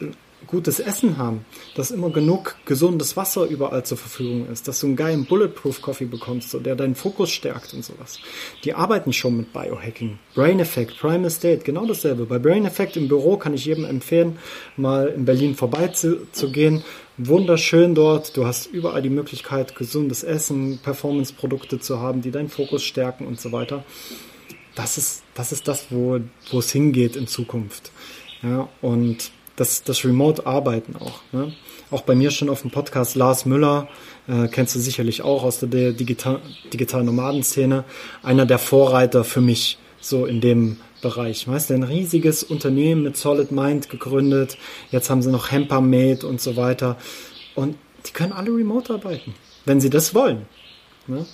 gutes 0.46 0.80
Essen 0.80 1.18
haben, 1.18 1.44
dass 1.74 1.90
immer 1.90 2.10
genug 2.10 2.56
gesundes 2.64 3.16
Wasser 3.16 3.46
überall 3.46 3.84
zur 3.84 3.98
Verfügung 3.98 4.46
ist, 4.50 4.68
dass 4.68 4.80
du 4.80 4.86
einen 4.86 4.96
geilen 4.96 5.24
Bulletproof 5.24 5.82
Coffee 5.82 6.04
bekommst, 6.04 6.50
so, 6.50 6.58
der 6.58 6.76
deinen 6.76 6.94
Fokus 6.94 7.30
stärkt 7.30 7.74
und 7.74 7.84
sowas. 7.84 8.18
Die 8.64 8.74
arbeiten 8.74 9.12
schon 9.12 9.36
mit 9.36 9.52
Biohacking. 9.52 10.18
Brain 10.34 10.60
Effect, 10.60 10.98
Prime 10.98 11.26
Estate, 11.26 11.62
genau 11.64 11.86
dasselbe. 11.86 12.26
Bei 12.26 12.38
Brain 12.38 12.64
Effect 12.64 12.96
im 12.96 13.08
Büro 13.08 13.36
kann 13.36 13.54
ich 13.54 13.64
jedem 13.64 13.84
empfehlen, 13.84 14.38
mal 14.76 15.08
in 15.08 15.24
Berlin 15.24 15.54
vorbeizugehen. 15.54 16.84
Wunderschön 17.18 17.94
dort. 17.94 18.36
Du 18.36 18.46
hast 18.46 18.66
überall 18.66 19.02
die 19.02 19.10
Möglichkeit, 19.10 19.76
gesundes 19.76 20.24
Essen, 20.24 20.78
Performance-Produkte 20.82 21.78
zu 21.78 22.00
haben, 22.00 22.22
die 22.22 22.30
deinen 22.30 22.48
Fokus 22.48 22.82
stärken 22.82 23.26
und 23.26 23.40
so 23.40 23.52
weiter. 23.52 23.84
Das 24.74 24.96
ist, 24.96 25.22
das 25.34 25.52
ist 25.52 25.68
das, 25.68 25.86
wo, 25.90 26.20
wo 26.50 26.58
es 26.58 26.72
hingeht 26.72 27.16
in 27.16 27.26
Zukunft. 27.26 27.92
Ja, 28.42 28.68
und 28.80 29.30
das, 29.56 29.82
das 29.82 30.04
Remote-Arbeiten 30.04 30.96
auch. 30.96 31.20
Ne? 31.32 31.52
auch 31.92 32.02
bei 32.02 32.14
mir 32.14 32.30
schon 32.30 32.48
auf 32.48 32.62
dem 32.62 32.70
Podcast 32.70 33.14
Lars 33.14 33.44
Müller, 33.44 33.88
äh, 34.26 34.48
kennst 34.48 34.74
du 34.74 34.78
sicherlich 34.78 35.22
auch 35.22 35.44
aus 35.44 35.60
der 35.60 35.92
Digital 35.92 36.40
digitalen 36.72 37.06
Nomadenszene, 37.06 37.84
einer 38.22 38.46
der 38.46 38.58
Vorreiter 38.58 39.24
für 39.24 39.40
mich 39.40 39.78
so 40.00 40.26
in 40.26 40.40
dem 40.40 40.78
Bereich. 41.02 41.46
Weißt 41.46 41.70
du, 41.70 41.74
ein 41.74 41.82
riesiges 41.82 42.42
Unternehmen 42.42 43.02
mit 43.02 43.16
Solid 43.16 43.52
Mind 43.52 43.90
gegründet. 43.90 44.56
Jetzt 44.90 45.10
haben 45.10 45.22
sie 45.22 45.30
noch 45.30 45.50
Hemper 45.50 45.80
Made 45.80 46.26
und 46.26 46.40
so 46.40 46.56
weiter. 46.56 46.96
Und 47.54 47.76
die 48.06 48.12
können 48.12 48.32
alle 48.32 48.50
remote 48.50 48.94
arbeiten, 48.94 49.34
wenn 49.64 49.80
sie 49.80 49.90
das 49.90 50.14
wollen. 50.14 50.46
Ne? 51.06 51.26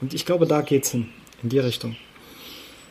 Und 0.00 0.14
ich 0.14 0.26
glaube, 0.26 0.46
da 0.46 0.60
geht's 0.60 0.90
hin, 0.90 1.08
in 1.42 1.48
die 1.48 1.58
Richtung. 1.58 1.96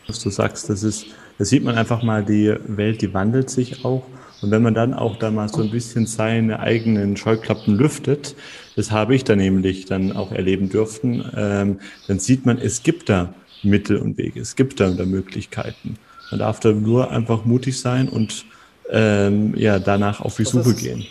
Was 0.07 0.19
du 0.19 0.29
sagst, 0.29 0.69
das 0.69 0.83
ist, 0.83 1.05
da 1.37 1.45
sieht 1.45 1.63
man 1.63 1.75
einfach 1.75 2.03
mal, 2.03 2.25
die 2.25 2.53
Welt, 2.65 3.01
die 3.01 3.13
wandelt 3.13 3.49
sich 3.49 3.85
auch. 3.85 4.03
Und 4.43 4.51
wenn 4.51 4.61
man 4.61 4.73
dann 4.73 4.93
auch 4.93 5.17
da 5.17 5.31
mal 5.31 5.47
so 5.47 5.61
ein 5.61 5.71
bisschen 5.71 6.05
seine 6.05 6.59
eigenen 6.59 7.15
Scheuklappen 7.15 7.75
lüftet, 7.75 8.35
das 8.75 8.91
habe 8.91 9.15
ich 9.15 9.23
dann 9.23 9.37
nämlich 9.37 9.85
dann 9.85 10.11
auch 10.11 10.31
erleben 10.31 10.69
dürfen, 10.69 11.23
ähm, 11.35 11.79
dann 12.07 12.19
sieht 12.19 12.45
man, 12.45 12.57
es 12.57 12.83
gibt 12.83 13.07
da 13.07 13.33
Mittel 13.63 13.97
und 13.97 14.17
Wege, 14.17 14.41
es 14.41 14.55
gibt 14.55 14.81
da, 14.81 14.89
da 14.89 15.05
Möglichkeiten. 15.05 15.97
Man 16.29 16.39
darf 16.39 16.59
da 16.59 16.73
nur 16.73 17.09
einfach 17.09 17.45
mutig 17.45 17.79
sein 17.79 18.09
und 18.09 18.45
ähm, 18.89 19.55
ja, 19.55 19.79
danach 19.79 20.19
auf 20.19 20.35
die 20.35 20.43
das 20.43 20.51
Suche 20.51 20.73
gehen. 20.73 21.05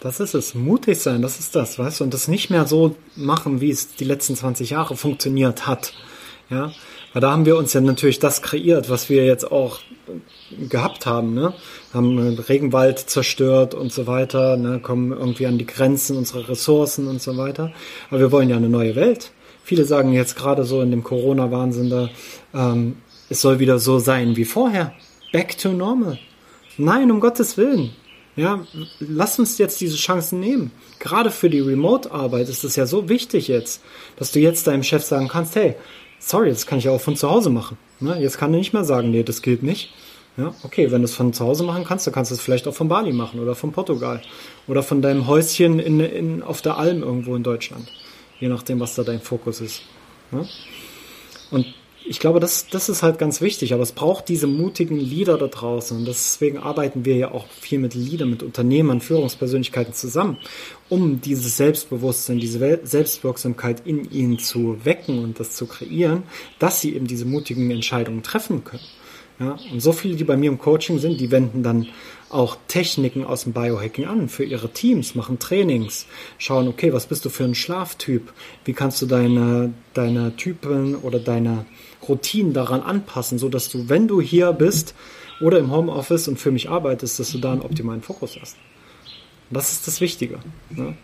Das 0.00 0.18
ist 0.20 0.34
es. 0.34 0.54
Mutig 0.54 0.98
sein, 0.98 1.22
das 1.22 1.38
ist 1.38 1.54
das, 1.54 1.78
weißt 1.78 2.00
du? 2.00 2.04
Und 2.04 2.12
das 2.12 2.26
nicht 2.26 2.50
mehr 2.50 2.66
so 2.66 2.96
machen, 3.16 3.60
wie 3.60 3.70
es 3.70 3.94
die 3.94 4.04
letzten 4.04 4.34
20 4.34 4.70
Jahre 4.70 4.96
funktioniert 4.96 5.66
hat. 5.66 5.94
Ja, 6.54 6.72
weil 7.12 7.20
da 7.20 7.32
haben 7.32 7.46
wir 7.46 7.56
uns 7.56 7.72
ja 7.72 7.80
natürlich 7.80 8.20
das 8.20 8.40
kreiert, 8.40 8.88
was 8.88 9.08
wir 9.08 9.24
jetzt 9.24 9.50
auch 9.50 9.80
gehabt 10.68 11.04
haben, 11.04 11.34
ne? 11.34 11.52
Haben 11.92 12.38
Regenwald 12.38 13.00
zerstört 13.00 13.74
und 13.74 13.92
so 13.92 14.06
weiter, 14.06 14.56
ne? 14.56 14.78
Kommen 14.78 15.10
irgendwie 15.10 15.46
an 15.46 15.58
die 15.58 15.66
Grenzen 15.66 16.16
unserer 16.16 16.48
Ressourcen 16.48 17.08
und 17.08 17.20
so 17.20 17.36
weiter. 17.36 17.72
Aber 18.08 18.20
wir 18.20 18.30
wollen 18.30 18.50
ja 18.50 18.56
eine 18.56 18.68
neue 18.68 18.94
Welt. 18.94 19.32
Viele 19.64 19.84
sagen 19.84 20.12
jetzt 20.12 20.36
gerade 20.36 20.62
so 20.64 20.80
in 20.80 20.92
dem 20.92 21.02
Corona-Wahnsinn 21.02 21.90
da, 21.90 22.10
ähm, 22.54 22.98
es 23.28 23.40
soll 23.40 23.58
wieder 23.58 23.80
so 23.80 23.98
sein 23.98 24.36
wie 24.36 24.44
vorher. 24.44 24.92
Back 25.32 25.58
to 25.58 25.70
normal. 25.72 26.20
Nein, 26.76 27.10
um 27.10 27.18
Gottes 27.18 27.56
Willen. 27.56 27.90
Ja, 28.36 28.66
lass 28.98 29.38
uns 29.38 29.58
jetzt 29.58 29.80
diese 29.80 29.96
Chancen 29.96 30.40
nehmen. 30.40 30.72
Gerade 30.98 31.30
für 31.30 31.48
die 31.48 31.60
Remote-Arbeit 31.60 32.48
ist 32.48 32.64
es 32.64 32.76
ja 32.76 32.84
so 32.84 33.08
wichtig 33.08 33.48
jetzt, 33.48 33.82
dass 34.16 34.32
du 34.32 34.40
jetzt 34.40 34.66
deinem 34.66 34.82
Chef 34.82 35.04
sagen 35.04 35.28
kannst, 35.28 35.54
hey, 35.54 35.76
sorry, 36.24 36.50
das 36.50 36.66
kann 36.66 36.78
ich 36.78 36.88
auch 36.88 37.00
von 37.00 37.16
zu 37.16 37.30
Hause 37.30 37.50
machen. 37.50 37.76
Ne? 38.00 38.20
Jetzt 38.20 38.38
kann 38.38 38.52
er 38.52 38.58
nicht 38.58 38.72
mehr 38.72 38.84
sagen, 38.84 39.10
nee, 39.10 39.22
das 39.22 39.42
gilt 39.42 39.62
nicht. 39.62 39.92
Ja, 40.36 40.52
okay, 40.64 40.90
wenn 40.90 41.02
du 41.02 41.04
es 41.04 41.14
von 41.14 41.32
zu 41.32 41.44
Hause 41.44 41.62
machen 41.62 41.84
kannst, 41.84 42.08
dann 42.08 42.14
kannst 42.14 42.32
du 42.32 42.34
es 42.34 42.40
vielleicht 42.40 42.66
auch 42.66 42.74
von 42.74 42.88
Bali 42.88 43.12
machen 43.12 43.38
oder 43.38 43.54
von 43.54 43.70
Portugal 43.70 44.20
oder 44.66 44.82
von 44.82 45.00
deinem 45.00 45.28
Häuschen 45.28 45.78
in, 45.78 46.00
in, 46.00 46.42
auf 46.42 46.60
der 46.60 46.76
Alm 46.76 47.02
irgendwo 47.02 47.36
in 47.36 47.44
Deutschland. 47.44 47.88
Je 48.40 48.48
nachdem, 48.48 48.80
was 48.80 48.96
da 48.96 49.04
dein 49.04 49.20
Fokus 49.20 49.60
ist. 49.60 49.82
Ja? 50.32 50.44
Und 51.52 51.66
ich 52.06 52.18
glaube, 52.18 52.40
das, 52.40 52.66
das 52.66 52.88
ist 52.88 53.02
halt 53.02 53.18
ganz 53.18 53.40
wichtig, 53.40 53.72
aber 53.72 53.82
es 53.82 53.92
braucht 53.92 54.28
diese 54.28 54.46
mutigen 54.46 54.98
Leader 54.98 55.38
da 55.38 55.46
draußen. 55.46 55.96
Und 55.96 56.04
deswegen 56.04 56.58
arbeiten 56.58 57.04
wir 57.04 57.16
ja 57.16 57.30
auch 57.30 57.46
viel 57.46 57.78
mit 57.78 57.94
Leadern, 57.94 58.28
mit 58.28 58.42
Unternehmern, 58.42 59.00
Führungspersönlichkeiten 59.00 59.94
zusammen, 59.94 60.36
um 60.94 61.20
dieses 61.20 61.56
Selbstbewusstsein, 61.56 62.38
diese 62.38 62.80
Selbstwirksamkeit 62.84 63.84
in 63.84 64.08
ihnen 64.12 64.38
zu 64.38 64.84
wecken 64.84 65.18
und 65.24 65.40
das 65.40 65.56
zu 65.56 65.66
kreieren, 65.66 66.22
dass 66.60 66.80
sie 66.80 66.94
eben 66.94 67.08
diese 67.08 67.24
mutigen 67.24 67.70
Entscheidungen 67.72 68.22
treffen 68.22 68.62
können. 68.62 68.84
Ja, 69.40 69.58
und 69.72 69.80
so 69.80 69.90
viele, 69.90 70.14
die 70.14 70.22
bei 70.22 70.36
mir 70.36 70.48
im 70.48 70.58
Coaching 70.58 71.00
sind, 71.00 71.20
die 71.20 71.32
wenden 71.32 71.64
dann 71.64 71.88
auch 72.30 72.56
Techniken 72.68 73.24
aus 73.24 73.42
dem 73.42 73.52
Biohacking 73.52 74.04
an 74.04 74.28
für 74.28 74.44
ihre 74.44 74.68
Teams, 74.68 75.16
machen 75.16 75.40
Trainings, 75.40 76.06
schauen, 76.38 76.68
okay, 76.68 76.92
was 76.92 77.06
bist 77.06 77.24
du 77.24 77.30
für 77.30 77.42
ein 77.42 77.56
Schlaftyp? 77.56 78.32
Wie 78.64 78.74
kannst 78.74 79.02
du 79.02 79.06
deine, 79.06 79.74
deine 79.92 80.36
Typen 80.36 80.94
oder 80.94 81.18
deine 81.18 81.66
Routinen 82.08 82.52
daran 82.52 82.80
anpassen, 82.80 83.38
so 83.38 83.48
dass 83.48 83.68
du, 83.68 83.88
wenn 83.88 84.06
du 84.06 84.20
hier 84.20 84.52
bist 84.52 84.94
oder 85.40 85.58
im 85.58 85.72
Homeoffice 85.72 86.28
und 86.28 86.38
für 86.38 86.52
mich 86.52 86.70
arbeitest, 86.70 87.18
dass 87.18 87.32
du 87.32 87.38
da 87.38 87.52
einen 87.52 87.62
optimalen 87.62 88.02
Fokus 88.02 88.38
hast. 88.40 88.56
Das 89.50 89.72
ist 89.72 89.86
das 89.86 90.00
Wichtige. 90.00 90.38
Ne? 90.70 90.96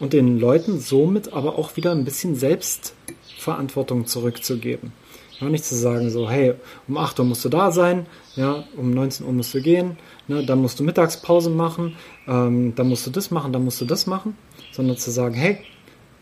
Und 0.00 0.12
den 0.12 0.38
Leuten 0.38 0.80
somit 0.80 1.32
aber 1.32 1.58
auch 1.58 1.76
wieder 1.76 1.92
ein 1.92 2.04
bisschen 2.04 2.34
Selbstverantwortung 2.34 4.06
zurückzugeben. 4.06 4.92
Ja, 5.40 5.48
nicht 5.48 5.64
zu 5.64 5.74
sagen 5.74 6.10
so, 6.10 6.30
hey, 6.30 6.54
um 6.86 6.96
8 6.96 7.18
Uhr 7.18 7.24
musst 7.26 7.44
du 7.44 7.48
da 7.48 7.72
sein, 7.72 8.06
ja, 8.36 8.64
um 8.76 8.92
19 8.92 9.26
Uhr 9.26 9.32
musst 9.32 9.52
du 9.52 9.60
gehen, 9.60 9.96
ne, 10.28 10.44
dann 10.46 10.62
musst 10.62 10.78
du 10.78 10.84
Mittagspause 10.84 11.50
machen, 11.50 11.96
ähm, 12.28 12.74
dann 12.76 12.88
musst 12.88 13.06
du 13.06 13.10
das 13.10 13.30
machen, 13.30 13.52
dann 13.52 13.64
musst 13.64 13.80
du 13.80 13.84
das 13.84 14.06
machen, 14.06 14.36
sondern 14.72 14.96
zu 14.96 15.10
sagen, 15.10 15.34
hey, 15.34 15.58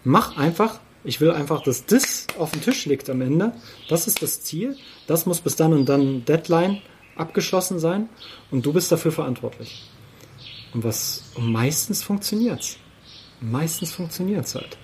mach 0.03 0.39
einfach, 0.39 0.81
ich 1.05 1.21
will 1.21 1.31
einfach, 1.31 1.63
dass 1.63 1.85
das 1.85 2.27
auf 2.39 2.53
dem 2.53 2.63
Tisch 2.63 2.87
liegt 2.87 3.11
am 3.11 3.21
Ende. 3.21 3.53
Das 3.89 4.07
ist 4.07 4.23
das 4.23 4.43
Ziel. 4.43 4.77
Das 5.07 5.27
muss 5.27 5.41
bis 5.41 5.57
dann 5.57 5.73
und 5.73 5.89
dann 5.89 6.25
Deadline 6.25 6.81
abgeschlossen 7.17 7.79
sein 7.79 8.09
und 8.51 8.65
du 8.65 8.73
bist 8.73 8.91
dafür 8.93 9.13
verantwortlich. 9.13 9.91
Und 10.75 10.85
was 10.85 11.25
und 11.35 11.51
meistens 11.53 12.03
funktioniert's. 12.03 12.79
Meistens 13.41 13.93
funktioniert's 13.93 14.55
halt. 14.55 14.79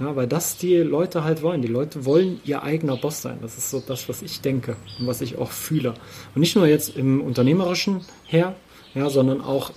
Ja, 0.00 0.16
weil 0.16 0.26
das 0.26 0.56
die 0.56 0.76
Leute 0.76 1.24
halt 1.24 1.42
wollen. 1.42 1.60
Die 1.60 1.68
Leute 1.68 2.06
wollen 2.06 2.40
ihr 2.44 2.62
eigener 2.62 2.96
Boss 2.96 3.20
sein. 3.20 3.38
Das 3.42 3.58
ist 3.58 3.70
so 3.70 3.82
das, 3.86 4.08
was 4.08 4.22
ich 4.22 4.40
denke 4.40 4.76
und 4.98 5.06
was 5.06 5.20
ich 5.20 5.36
auch 5.36 5.50
fühle. 5.50 5.94
Und 6.34 6.40
nicht 6.40 6.56
nur 6.56 6.66
jetzt 6.66 6.96
im 6.96 7.20
unternehmerischen 7.20 8.00
her, 8.24 8.54
ja, 8.94 9.10
sondern 9.10 9.42
auch 9.42 9.72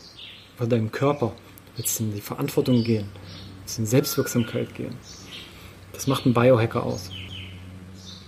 bei 0.58 0.66
deinem 0.66 0.92
Körper. 0.92 1.34
Jetzt 1.76 2.00
in 2.00 2.14
die 2.14 2.22
Verantwortung 2.22 2.84
gehen, 2.84 3.08
jetzt 3.62 3.80
in 3.80 3.86
Selbstwirksamkeit 3.86 4.74
gehen. 4.76 4.96
Das 5.92 6.08
macht 6.08 6.26
ein 6.26 6.34
Biohacker 6.34 6.84
aus. 6.84 7.10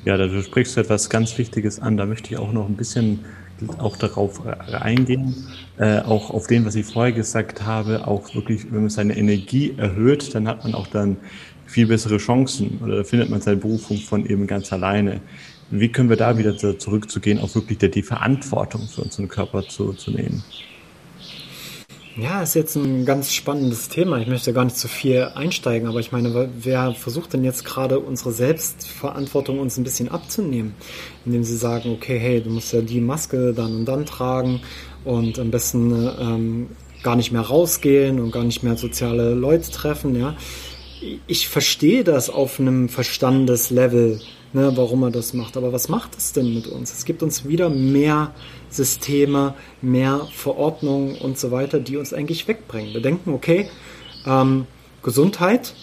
Ja, 0.03 0.17
da 0.17 0.27
du 0.27 0.41
sprichst 0.43 0.75
du 0.75 0.81
etwas 0.81 1.09
ganz 1.09 1.37
Wichtiges 1.37 1.79
an. 1.79 1.95
Da 1.95 2.05
möchte 2.05 2.31
ich 2.31 2.37
auch 2.37 2.51
noch 2.51 2.67
ein 2.67 2.75
bisschen 2.75 3.23
auch 3.77 3.97
darauf 3.97 4.45
eingehen, 4.45 5.47
äh, 5.77 5.99
auch 5.99 6.29
auf 6.29 6.47
den, 6.47 6.65
was 6.65 6.75
ich 6.75 6.85
vorher 6.85 7.13
gesagt 7.13 7.65
habe, 7.65 8.07
auch 8.07 8.33
wirklich, 8.35 8.71
wenn 8.71 8.81
man 8.81 8.89
seine 8.89 9.17
Energie 9.17 9.73
erhöht, 9.77 10.35
dann 10.35 10.47
hat 10.47 10.63
man 10.63 10.73
auch 10.73 10.87
dann 10.87 11.17
viel 11.65 11.87
bessere 11.87 12.17
Chancen 12.17 12.79
oder 12.83 13.03
findet 13.05 13.29
man 13.29 13.41
seine 13.41 13.57
Berufung 13.57 13.97
von 13.97 14.25
eben 14.25 14.47
ganz 14.47 14.71
alleine. 14.71 15.21
Wie 15.71 15.89
können 15.89 16.09
wir 16.09 16.17
da 16.17 16.37
wieder 16.37 16.55
zurückzugehen, 16.57 17.39
auch 17.39 17.53
wirklich 17.55 17.79
die 17.79 18.03
Verantwortung 18.03 18.87
für 18.87 19.01
unseren 19.01 19.27
Körper 19.27 19.63
zu, 19.67 19.93
zu 19.93 20.11
nehmen? 20.11 20.43
Ja, 22.17 22.41
ist 22.41 22.53
jetzt 22.53 22.77
ein 22.77 23.03
ganz 23.03 23.33
spannendes 23.33 23.89
Thema. 23.89 24.19
Ich 24.19 24.27
möchte 24.27 24.53
gar 24.53 24.63
nicht 24.63 24.77
zu 24.77 24.87
viel 24.87 25.31
einsteigen, 25.35 25.85
aber 25.89 25.99
ich 25.99 26.13
meine, 26.13 26.49
wer 26.61 26.93
versucht 26.93 27.33
denn 27.33 27.43
jetzt 27.43 27.65
gerade 27.65 27.99
unsere 27.99 28.31
Selbstverantwortung 28.31 29.59
uns 29.59 29.77
ein 29.77 29.83
bisschen 29.83 30.07
abzunehmen, 30.07 30.75
indem 31.25 31.43
sie 31.43 31.57
sagen, 31.57 31.91
okay, 31.91 32.17
hey, 32.17 32.41
du 32.41 32.51
musst 32.51 32.71
ja 32.71 32.79
die 32.79 33.01
Maske 33.01 33.53
dann 33.53 33.75
und 33.75 33.85
dann 33.85 34.05
tragen 34.05 34.61
und 35.03 35.39
am 35.39 35.51
besten 35.51 35.91
ähm, 36.17 36.67
gar 37.03 37.17
nicht 37.17 37.33
mehr 37.33 37.41
rausgehen 37.41 38.21
und 38.21 38.31
gar 38.31 38.45
nicht 38.45 38.63
mehr 38.63 38.77
soziale 38.77 39.33
Leute 39.33 39.69
treffen, 39.69 40.17
ja. 40.17 40.37
Ich 41.27 41.49
verstehe 41.49 42.05
das 42.05 42.29
auf 42.29 42.61
einem 42.61 42.87
Verstandeslevel, 42.87 44.21
ne, 44.55 44.71
warum 44.75 45.03
er 45.03 45.11
das 45.11 45.33
macht. 45.33 45.57
Aber 45.57 45.73
was 45.73 45.89
macht 45.89 46.17
es 46.17 46.31
denn 46.31 46.53
mit 46.53 46.67
uns? 46.67 46.91
Es 46.93 47.05
gibt 47.05 47.21
uns 47.21 47.45
wieder 47.45 47.69
mehr 47.69 48.33
Systeme, 48.69 49.53
mehr 49.81 50.27
Verordnungen 50.33 51.17
und 51.17 51.37
so 51.37 51.51
weiter, 51.51 51.79
die 51.79 51.97
uns 51.97 52.13
eigentlich 52.13 52.47
wegbringen. 52.47 52.93
Wir 52.93 53.01
denken, 53.01 53.33
okay, 53.33 53.69
ähm, 54.25 54.65
Gesundheit 55.03 55.75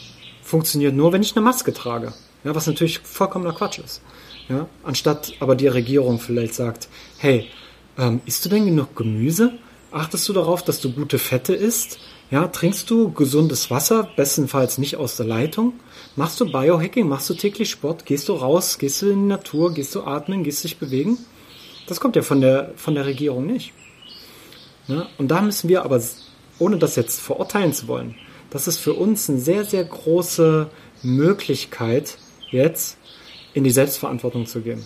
funktioniert 0.43 0.95
nur, 0.95 1.13
wenn 1.13 1.23
ich 1.23 1.37
eine 1.37 1.45
Maske 1.45 1.73
trage. 1.73 2.15
Ja, 2.45 2.55
was 2.55 2.67
natürlich 2.67 2.99
vollkommener 3.01 3.53
Quatsch 3.53 3.79
ist. 3.79 4.03
Ja, 4.49 4.67
anstatt 4.83 5.35
aber 5.39 5.55
die 5.55 5.69
Regierung 5.69 6.19
vielleicht 6.19 6.55
sagt, 6.55 6.89
hey, 7.19 7.47
ähm, 7.99 8.21
isst 8.25 8.45
du 8.45 8.49
denn 8.49 8.65
genug 8.65 8.97
Gemüse? 8.97 9.53
Achtest 9.93 10.29
du 10.29 10.33
darauf, 10.33 10.65
dass 10.65 10.81
du 10.81 10.93
gute 10.93 11.19
Fette 11.19 11.55
isst? 11.55 12.01
Ja, 12.33 12.49
trinkst 12.49 12.89
du 12.89 13.13
gesundes 13.13 13.71
Wasser, 13.71 14.09
bestenfalls 14.17 14.79
nicht 14.79 14.97
aus 14.97 15.19
der 15.19 15.27
Leitung? 15.27 15.75
Machst 16.17 16.41
du 16.41 16.51
Biohacking? 16.51 17.07
Machst 17.07 17.29
du 17.29 17.35
täglich 17.35 17.69
Sport? 17.69 18.07
Gehst 18.07 18.27
du 18.31 18.33
raus? 18.33 18.79
Gehst 18.79 19.03
du 19.03 19.11
in 19.11 19.25
die 19.25 19.29
Natur? 19.29 19.75
Gehst 19.75 19.95
du 19.95 20.05
atmen? 20.05 20.43
Gehst 20.43 20.65
du 20.65 20.69
dich 20.69 20.79
bewegen? 20.79 21.19
Das 21.87 22.01
kommt 22.01 22.17
ja 22.17 22.23
von 22.23 22.41
der, 22.41 22.73
von 22.77 22.95
der 22.95 23.05
Regierung 23.05 23.45
nicht. 23.45 23.75
Ja? 24.87 25.09
Und 25.19 25.29
da 25.29 25.43
müssen 25.43 25.69
wir 25.69 25.85
aber, 25.85 26.01
ohne 26.59 26.79
das 26.79 26.97
jetzt 26.97 27.21
verurteilen 27.21 27.75
zu 27.75 27.87
wollen, 27.87 28.15
das 28.49 28.67
ist 28.67 28.79
für 28.79 28.95
uns 28.95 29.29
eine 29.29 29.39
sehr, 29.39 29.67
sehr 29.67 29.85
große 29.85 30.71
Möglichkeit, 31.03 32.17
jetzt 32.51 32.97
in 33.53 33.63
die 33.63 33.71
Selbstverantwortung 33.71 34.47
zu 34.47 34.63
gehen. 34.63 34.83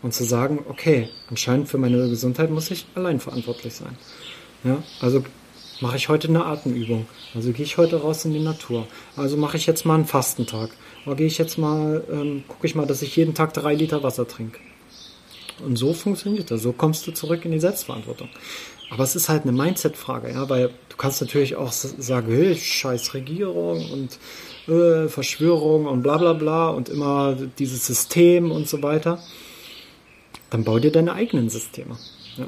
Und 0.00 0.14
zu 0.14 0.24
sagen, 0.24 0.64
okay, 0.70 1.10
anscheinend 1.28 1.68
für 1.68 1.76
meine 1.76 2.08
Gesundheit 2.08 2.50
muss 2.50 2.70
ich 2.70 2.86
allein 2.94 3.20
verantwortlich 3.20 3.74
sein. 3.74 3.98
Ja, 4.64 4.82
also 5.00 5.22
mache 5.82 5.96
ich 5.96 6.08
heute 6.08 6.28
eine 6.28 6.44
Atemübung. 6.44 7.06
Also 7.34 7.50
gehe 7.50 7.64
ich 7.64 7.76
heute 7.76 8.00
raus 8.00 8.24
in 8.24 8.32
die 8.32 8.40
Natur. 8.40 8.86
Also 9.16 9.36
mache 9.36 9.56
ich 9.56 9.66
jetzt 9.66 9.84
mal 9.84 9.96
einen 9.96 10.06
Fastentag. 10.06 10.70
Oder 11.04 11.16
gehe 11.16 11.26
ich 11.26 11.38
jetzt 11.38 11.58
mal, 11.58 12.04
ähm, 12.10 12.44
gucke 12.46 12.68
ich 12.68 12.76
mal, 12.76 12.86
dass 12.86 13.02
ich 13.02 13.16
jeden 13.16 13.34
Tag 13.34 13.52
drei 13.52 13.74
Liter 13.74 14.04
Wasser 14.04 14.26
trinke. 14.26 14.60
Und 15.66 15.76
so 15.76 15.92
funktioniert 15.92 16.52
das. 16.52 16.62
So 16.62 16.72
kommst 16.72 17.06
du 17.06 17.10
zurück 17.10 17.44
in 17.44 17.50
die 17.50 17.58
Selbstverantwortung. 17.58 18.28
Aber 18.90 19.02
es 19.02 19.16
ist 19.16 19.28
halt 19.28 19.42
eine 19.42 19.52
Mindset-Frage, 19.52 20.30
ja, 20.30 20.48
weil 20.48 20.68
du 20.88 20.96
kannst 20.96 21.20
natürlich 21.20 21.56
auch 21.56 21.72
sagen, 21.72 22.32
hey, 22.32 22.54
scheiß 22.54 23.14
Regierung 23.14 23.90
und 23.90 24.18
äh, 24.72 25.08
Verschwörung 25.08 25.86
und 25.86 26.02
bla 26.02 26.16
bla 26.16 26.32
bla 26.34 26.68
und 26.68 26.90
immer 26.90 27.36
dieses 27.58 27.86
System 27.86 28.52
und 28.52 28.68
so 28.68 28.82
weiter. 28.82 29.18
Dann 30.50 30.62
bau 30.62 30.78
dir 30.78 30.92
deine 30.92 31.14
eigenen 31.14 31.50
Systeme. 31.50 31.96
Ja. 32.36 32.46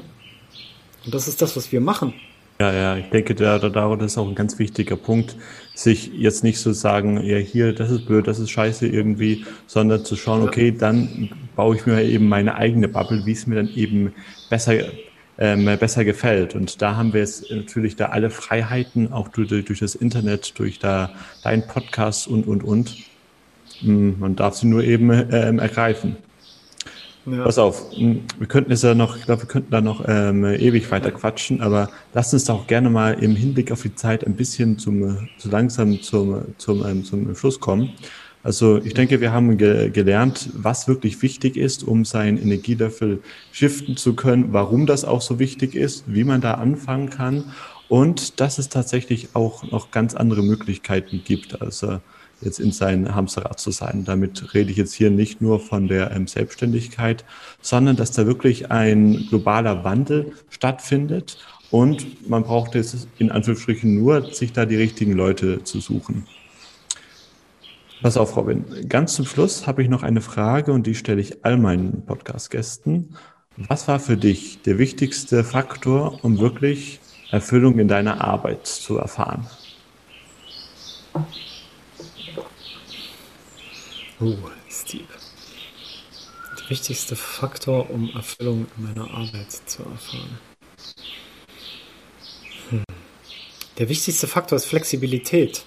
Und 1.03 1.13
das 1.13 1.27
ist 1.27 1.41
das, 1.41 1.57
was 1.57 1.73
wir 1.73 1.81
machen. 1.81 2.13
Ja, 2.57 2.71
ja, 2.71 2.95
ich 2.95 3.09
denke, 3.09 3.35
da, 3.35 3.59
da, 3.59 3.95
das 3.97 4.13
ist 4.13 4.17
auch 4.17 4.29
ein 4.29 4.35
ganz 4.35 4.57
wichtiger 4.59 4.95
Punkt, 4.95 5.35
sich 5.73 6.13
jetzt 6.13 6.41
nicht 6.41 6.57
zu 6.57 6.71
so 6.71 6.79
sagen, 6.79 7.21
ja, 7.21 7.35
hier, 7.37 7.73
das 7.73 7.91
ist 7.91 8.05
blöd, 8.05 8.27
das 8.27 8.39
ist 8.39 8.49
scheiße 8.49 8.87
irgendwie, 8.87 9.45
sondern 9.67 10.05
zu 10.05 10.15
schauen, 10.15 10.41
okay, 10.41 10.71
dann 10.71 11.29
baue 11.57 11.75
ich 11.75 11.85
mir 11.85 12.01
eben 12.03 12.29
meine 12.29 12.55
eigene 12.55 12.87
Bubble, 12.87 13.25
wie 13.25 13.33
es 13.33 13.45
mir 13.45 13.55
dann 13.55 13.67
eben 13.75 14.13
besser, 14.49 14.75
ähm, 15.37 15.65
besser 15.77 16.05
gefällt. 16.05 16.55
Und 16.55 16.81
da 16.81 16.95
haben 16.95 17.11
wir 17.11 17.19
jetzt 17.19 17.51
natürlich 17.51 17.97
da 17.97 18.05
alle 18.05 18.29
Freiheiten, 18.29 19.11
auch 19.11 19.27
durch, 19.27 19.49
durch 19.49 19.79
das 19.79 19.93
Internet, 19.93 20.57
durch 20.57 20.79
da 20.79 21.11
dein 21.43 21.67
Podcast 21.67 22.25
und, 22.25 22.47
und, 22.47 22.63
und. 22.63 22.95
Mm, 23.81 24.11
man 24.17 24.37
darf 24.37 24.55
sie 24.55 24.67
nur 24.67 24.81
eben 24.81 25.11
ähm, 25.11 25.59
ergreifen. 25.59 26.15
Ja. 27.25 27.43
Pass 27.43 27.57
auf, 27.57 27.91
wir 27.91 28.47
könnten 28.47 28.71
es 28.71 28.83
ja 28.83 28.93
noch, 28.93 29.17
ich 29.17 29.25
glaube, 29.25 29.43
wir 29.43 29.47
könnten 29.47 29.71
da 29.71 29.81
noch 29.81 30.03
ähm, 30.07 30.45
ewig 30.45 30.91
weiter 30.91 31.09
quatschen, 31.09 31.59
aber 31.61 31.89
lasst 32.13 32.33
uns 32.33 32.45
doch 32.45 32.67
gerne 32.67 32.91
mal 32.91 33.13
im 33.15 33.35
Hinblick 33.35 33.71
auf 33.71 33.81
die 33.81 33.95
Zeit 33.95 34.25
ein 34.27 34.35
bisschen 34.35 34.77
zum, 34.77 35.27
so 35.37 35.49
langsam 35.49 36.01
zum, 36.01 36.43
zum, 36.57 36.85
ähm, 36.85 37.03
zum 37.03 37.35
Schluss 37.35 37.59
kommen. 37.59 37.93
Also 38.43 38.77
ich 38.77 38.93
denke, 38.93 39.21
wir 39.21 39.33
haben 39.33 39.57
ge 39.57 39.89
gelernt, 39.89 40.51
was 40.53 40.87
wirklich 40.87 41.19
wichtig 41.23 41.57
ist, 41.57 41.83
um 41.83 42.05
sein 42.05 42.37
Energielöffel 42.37 43.23
shiften 43.51 43.97
zu 43.97 44.15
können, 44.15 44.53
warum 44.53 44.85
das 44.85 45.03
auch 45.03 45.21
so 45.21 45.39
wichtig 45.39 45.73
ist, 45.73 46.03
wie 46.05 46.23
man 46.23 46.41
da 46.41 46.53
anfangen 46.53 47.09
kann 47.09 47.45
und 47.89 48.39
dass 48.39 48.59
es 48.59 48.69
tatsächlich 48.69 49.29
auch 49.33 49.63
noch 49.71 49.89
ganz 49.89 50.13
andere 50.13 50.43
Möglichkeiten 50.43 51.23
gibt. 51.25 51.59
Also 51.59 52.01
jetzt 52.41 52.59
in 52.59 52.71
sein 52.71 53.15
Hamsterrad 53.15 53.59
zu 53.59 53.71
sein. 53.71 54.03
Damit 54.05 54.53
rede 54.53 54.71
ich 54.71 54.77
jetzt 54.77 54.93
hier 54.93 55.09
nicht 55.09 55.41
nur 55.41 55.59
von 55.59 55.87
der 55.87 56.11
ähm, 56.11 56.27
Selbstständigkeit, 56.27 57.25
sondern 57.61 57.95
dass 57.95 58.11
da 58.11 58.25
wirklich 58.25 58.71
ein 58.71 59.27
globaler 59.29 59.83
Wandel 59.83 60.33
stattfindet 60.49 61.37
und 61.71 62.29
man 62.29 62.43
braucht 62.43 62.75
jetzt 62.75 63.07
in 63.17 63.31
Anführungsstrichen 63.31 63.95
nur, 63.95 64.33
sich 64.33 64.53
da 64.53 64.65
die 64.65 64.75
richtigen 64.75 65.13
Leute 65.13 65.63
zu 65.63 65.79
suchen. 65.79 66.25
Pass 68.01 68.17
auf, 68.17 68.35
Robin. 68.37 68.65
Ganz 68.87 69.15
zum 69.15 69.25
Schluss 69.25 69.65
habe 69.65 69.81
ich 69.81 69.89
noch 69.89 70.03
eine 70.03 70.21
Frage 70.21 70.73
und 70.73 70.85
die 70.85 70.95
stelle 70.95 71.21
ich 71.21 71.43
all 71.43 71.57
meinen 71.57 72.05
Podcast-Gästen. 72.05 73.15
Was 73.57 73.87
war 73.87 73.99
für 73.99 74.17
dich 74.17 74.61
der 74.61 74.77
wichtigste 74.77 75.43
Faktor, 75.43 76.23
um 76.23 76.39
wirklich 76.39 76.99
Erfüllung 77.31 77.79
in 77.79 77.87
deiner 77.87 78.21
Arbeit 78.21 78.67
zu 78.67 78.97
erfahren? 78.97 79.47
Oh, 84.21 84.33
Steve. 84.69 85.03
Der 86.57 86.69
wichtigste 86.69 87.17
Faktor, 87.17 87.89
um 87.89 88.09
Erfüllung 88.15 88.65
in 88.77 88.83
meiner 88.83 89.11
Arbeit 89.11 89.51
zu 89.51 89.83
erfahren. 89.83 90.39
Hm. 92.69 92.83
Der 93.77 93.89
wichtigste 93.89 94.27
Faktor 94.27 94.55
ist 94.55 94.65
Flexibilität. 94.65 95.65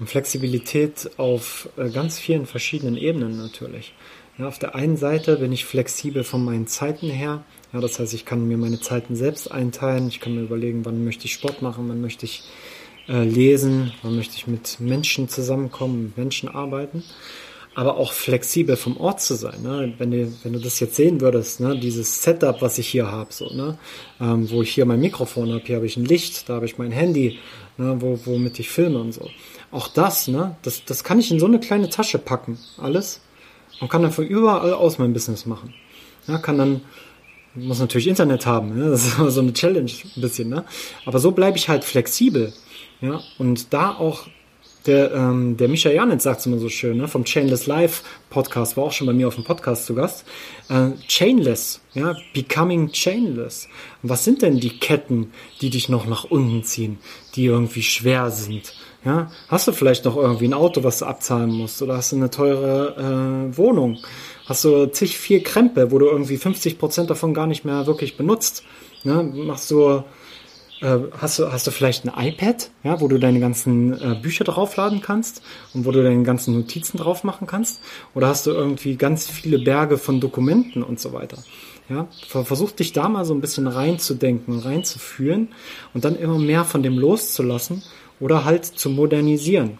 Und 0.00 0.10
Flexibilität 0.10 1.12
auf 1.16 1.68
äh, 1.76 1.88
ganz 1.88 2.18
vielen 2.18 2.46
verschiedenen 2.46 2.96
Ebenen 2.96 3.38
natürlich. 3.38 3.94
Ja, 4.36 4.48
auf 4.48 4.58
der 4.58 4.74
einen 4.74 4.96
Seite 4.96 5.36
bin 5.36 5.52
ich 5.52 5.64
flexibel 5.64 6.24
von 6.24 6.44
meinen 6.44 6.66
Zeiten 6.66 7.08
her. 7.08 7.44
Ja, 7.72 7.80
das 7.80 8.00
heißt, 8.00 8.12
ich 8.12 8.24
kann 8.24 8.48
mir 8.48 8.56
meine 8.56 8.80
Zeiten 8.80 9.14
selbst 9.14 9.52
einteilen. 9.52 10.08
Ich 10.08 10.18
kann 10.18 10.34
mir 10.34 10.42
überlegen, 10.42 10.84
wann 10.84 11.04
möchte 11.04 11.26
ich 11.26 11.34
Sport 11.34 11.62
machen, 11.62 11.88
wann 11.88 12.00
möchte 12.00 12.26
ich 12.26 12.42
äh, 13.08 13.24
lesen, 13.24 13.92
wann 14.02 14.16
möchte 14.16 14.36
ich 14.36 14.46
mit 14.46 14.80
Menschen 14.80 15.28
zusammenkommen, 15.28 16.04
mit 16.04 16.16
Menschen 16.16 16.48
arbeiten, 16.48 17.02
aber 17.74 17.96
auch 17.96 18.12
flexibel 18.12 18.76
vom 18.76 18.96
Ort 18.96 19.20
zu 19.20 19.34
sein. 19.34 19.62
Ne? 19.62 19.92
Wenn, 19.98 20.10
du, 20.10 20.32
wenn 20.42 20.52
du 20.52 20.58
das 20.58 20.80
jetzt 20.80 20.96
sehen 20.96 21.20
würdest, 21.20 21.60
ne? 21.60 21.78
dieses 21.78 22.22
Setup, 22.22 22.62
was 22.62 22.78
ich 22.78 22.88
hier 22.88 23.10
habe, 23.10 23.32
so, 23.32 23.52
ne? 23.52 23.78
Ähm, 24.20 24.48
wo 24.50 24.62
ich 24.62 24.70
hier 24.70 24.86
mein 24.86 25.00
Mikrofon 25.00 25.52
habe, 25.52 25.62
hier 25.64 25.76
habe 25.76 25.86
ich 25.86 25.96
ein 25.96 26.04
Licht, 26.04 26.48
da 26.48 26.54
habe 26.54 26.66
ich 26.66 26.78
mein 26.78 26.92
Handy, 26.92 27.38
ne? 27.76 27.96
wo, 27.98 28.18
womit 28.24 28.58
ich 28.60 28.70
filme 28.70 29.00
und 29.00 29.12
so. 29.12 29.28
Auch 29.70 29.88
das, 29.88 30.28
ne? 30.28 30.56
das, 30.62 30.84
das 30.84 31.02
kann 31.02 31.18
ich 31.18 31.30
in 31.32 31.40
so 31.40 31.46
eine 31.46 31.58
kleine 31.58 31.90
Tasche 31.90 32.18
packen, 32.18 32.58
alles, 32.78 33.20
und 33.80 33.90
kann 33.90 34.02
dann 34.02 34.12
von 34.12 34.26
überall 34.26 34.72
aus 34.72 34.98
mein 34.98 35.12
Business 35.12 35.46
machen. 35.46 35.74
Ja, 36.28 36.38
kann 36.38 36.58
dann 36.58 36.80
muss 37.54 37.78
natürlich 37.78 38.08
Internet 38.08 38.46
haben, 38.46 38.76
ne? 38.76 38.90
das 38.90 39.06
ist 39.06 39.16
so 39.16 39.40
eine 39.40 39.52
Challenge 39.52 39.90
ein 40.16 40.20
bisschen, 40.20 40.48
ne? 40.48 40.64
Aber 41.06 41.18
so 41.18 41.30
bleibe 41.30 41.56
ich 41.56 41.68
halt 41.68 41.84
flexibel. 41.84 42.52
Ja, 43.00 43.20
und 43.38 43.72
da 43.72 43.90
auch 43.90 44.26
der, 44.86 45.14
ähm, 45.14 45.56
der 45.56 45.68
Micha 45.68 45.90
Janitz 45.90 46.24
sagt 46.24 46.40
es 46.40 46.46
immer 46.46 46.58
so 46.58 46.68
schön, 46.68 46.98
ne, 46.98 47.08
vom 47.08 47.24
Chainless 47.24 47.66
Life 47.66 48.02
Podcast, 48.28 48.76
war 48.76 48.84
auch 48.84 48.92
schon 48.92 49.06
bei 49.06 49.12
mir 49.12 49.28
auf 49.28 49.34
dem 49.34 49.44
Podcast 49.44 49.86
zu 49.86 49.94
Gast. 49.94 50.24
Äh, 50.68 50.90
chainless, 51.08 51.80
ja, 51.94 52.14
becoming 52.34 52.90
chainless. 52.92 53.68
Was 54.02 54.24
sind 54.24 54.42
denn 54.42 54.60
die 54.60 54.78
Ketten, 54.78 55.32
die 55.60 55.70
dich 55.70 55.88
noch 55.88 56.06
nach 56.06 56.24
unten 56.24 56.64
ziehen, 56.64 56.98
die 57.34 57.46
irgendwie 57.46 57.82
schwer 57.82 58.30
sind? 58.30 58.74
Ja, 59.04 59.30
hast 59.48 59.68
du 59.68 59.72
vielleicht 59.72 60.04
noch 60.04 60.16
irgendwie 60.16 60.48
ein 60.48 60.54
Auto, 60.54 60.82
was 60.82 60.98
du 60.98 61.06
abzahlen 61.06 61.50
musst, 61.50 61.80
oder 61.82 61.96
hast 61.96 62.12
du 62.12 62.16
eine 62.16 62.30
teure 62.30 63.50
äh, 63.52 63.56
Wohnung? 63.56 63.98
Hast 64.46 64.64
du 64.64 64.86
zig 64.86 65.16
viel 65.16 65.42
Krempe, 65.42 65.90
wo 65.90 65.98
du 65.98 66.06
irgendwie 66.06 66.36
50 66.36 66.78
Prozent 66.78 67.10
davon 67.10 67.32
gar 67.32 67.46
nicht 67.46 67.64
mehr 67.64 67.86
wirklich 67.86 68.16
benutzt? 68.16 68.64
Ne? 69.02 69.22
Machst 69.22 69.70
du 69.70 70.04
äh, 70.84 70.98
hast 71.18 71.38
du, 71.38 71.50
hast 71.50 71.66
du 71.66 71.70
vielleicht 71.70 72.06
ein 72.06 72.28
iPad, 72.28 72.70
ja, 72.82 73.00
wo 73.00 73.08
du 73.08 73.18
deine 73.18 73.40
ganzen 73.40 73.94
äh, 73.94 74.14
Bücher 74.20 74.44
draufladen 74.44 75.00
kannst 75.00 75.42
und 75.72 75.86
wo 75.86 75.90
du 75.90 76.02
deine 76.02 76.22
ganzen 76.24 76.54
Notizen 76.54 76.98
drauf 76.98 77.24
machen 77.24 77.46
kannst? 77.46 77.80
Oder 78.14 78.28
hast 78.28 78.46
du 78.46 78.50
irgendwie 78.50 78.96
ganz 78.96 79.28
viele 79.28 79.58
Berge 79.58 79.96
von 79.96 80.20
Dokumenten 80.20 80.82
und 80.82 81.00
so 81.00 81.12
weiter? 81.14 81.38
Ja, 81.88 82.08
versuch 82.28 82.70
dich 82.70 82.92
da 82.92 83.08
mal 83.08 83.24
so 83.24 83.34
ein 83.34 83.40
bisschen 83.40 83.66
reinzudenken, 83.66 84.58
reinzufühlen 84.58 85.48
und 85.92 86.04
dann 86.04 86.16
immer 86.16 86.38
mehr 86.38 86.64
von 86.64 86.82
dem 86.82 86.98
loszulassen 86.98 87.82
oder 88.20 88.44
halt 88.44 88.64
zu 88.64 88.88
modernisieren. 88.88 89.78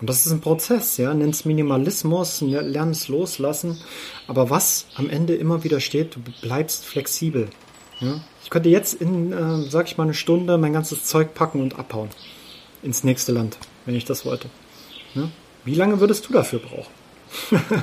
Und 0.00 0.10
das 0.10 0.26
ist 0.26 0.32
ein 0.32 0.40
Prozess, 0.40 0.96
ja, 0.96 1.14
nenn's 1.14 1.44
Minimalismus, 1.44 2.42
ne, 2.42 2.60
lern 2.60 2.90
es 2.90 3.08
loslassen. 3.08 3.78
Aber 4.26 4.50
was 4.50 4.86
am 4.96 5.08
Ende 5.08 5.34
immer 5.34 5.64
wieder 5.64 5.80
steht, 5.80 6.16
du 6.16 6.20
bleibst 6.42 6.84
flexibel. 6.84 7.48
Ja? 8.00 8.20
Ich 8.44 8.50
könnte 8.50 8.68
jetzt 8.68 9.00
in, 9.00 9.32
äh, 9.32 9.62
sag 9.70 9.86
ich 9.86 9.96
mal, 9.96 10.04
eine 10.04 10.12
Stunde 10.12 10.58
mein 10.58 10.74
ganzes 10.74 11.04
Zeug 11.04 11.34
packen 11.34 11.62
und 11.62 11.78
abhauen. 11.78 12.10
Ins 12.82 13.02
nächste 13.02 13.32
Land, 13.32 13.56
wenn 13.86 13.94
ich 13.94 14.04
das 14.04 14.26
wollte. 14.26 14.48
Ja? 15.14 15.30
Wie 15.64 15.74
lange 15.74 15.98
würdest 15.98 16.28
du 16.28 16.32
dafür 16.34 16.58
brauchen? 16.58 16.92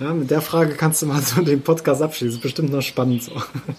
ja, 0.00 0.14
mit 0.14 0.30
der 0.30 0.40
Frage 0.40 0.74
kannst 0.76 1.02
du 1.02 1.06
mal 1.06 1.20
so 1.20 1.42
den 1.42 1.60
Podcast 1.60 2.00
abschließen. 2.00 2.38
Ist 2.38 2.42
bestimmt 2.42 2.72
noch 2.72 2.80
spannend 2.80 3.24
so. 3.24 3.32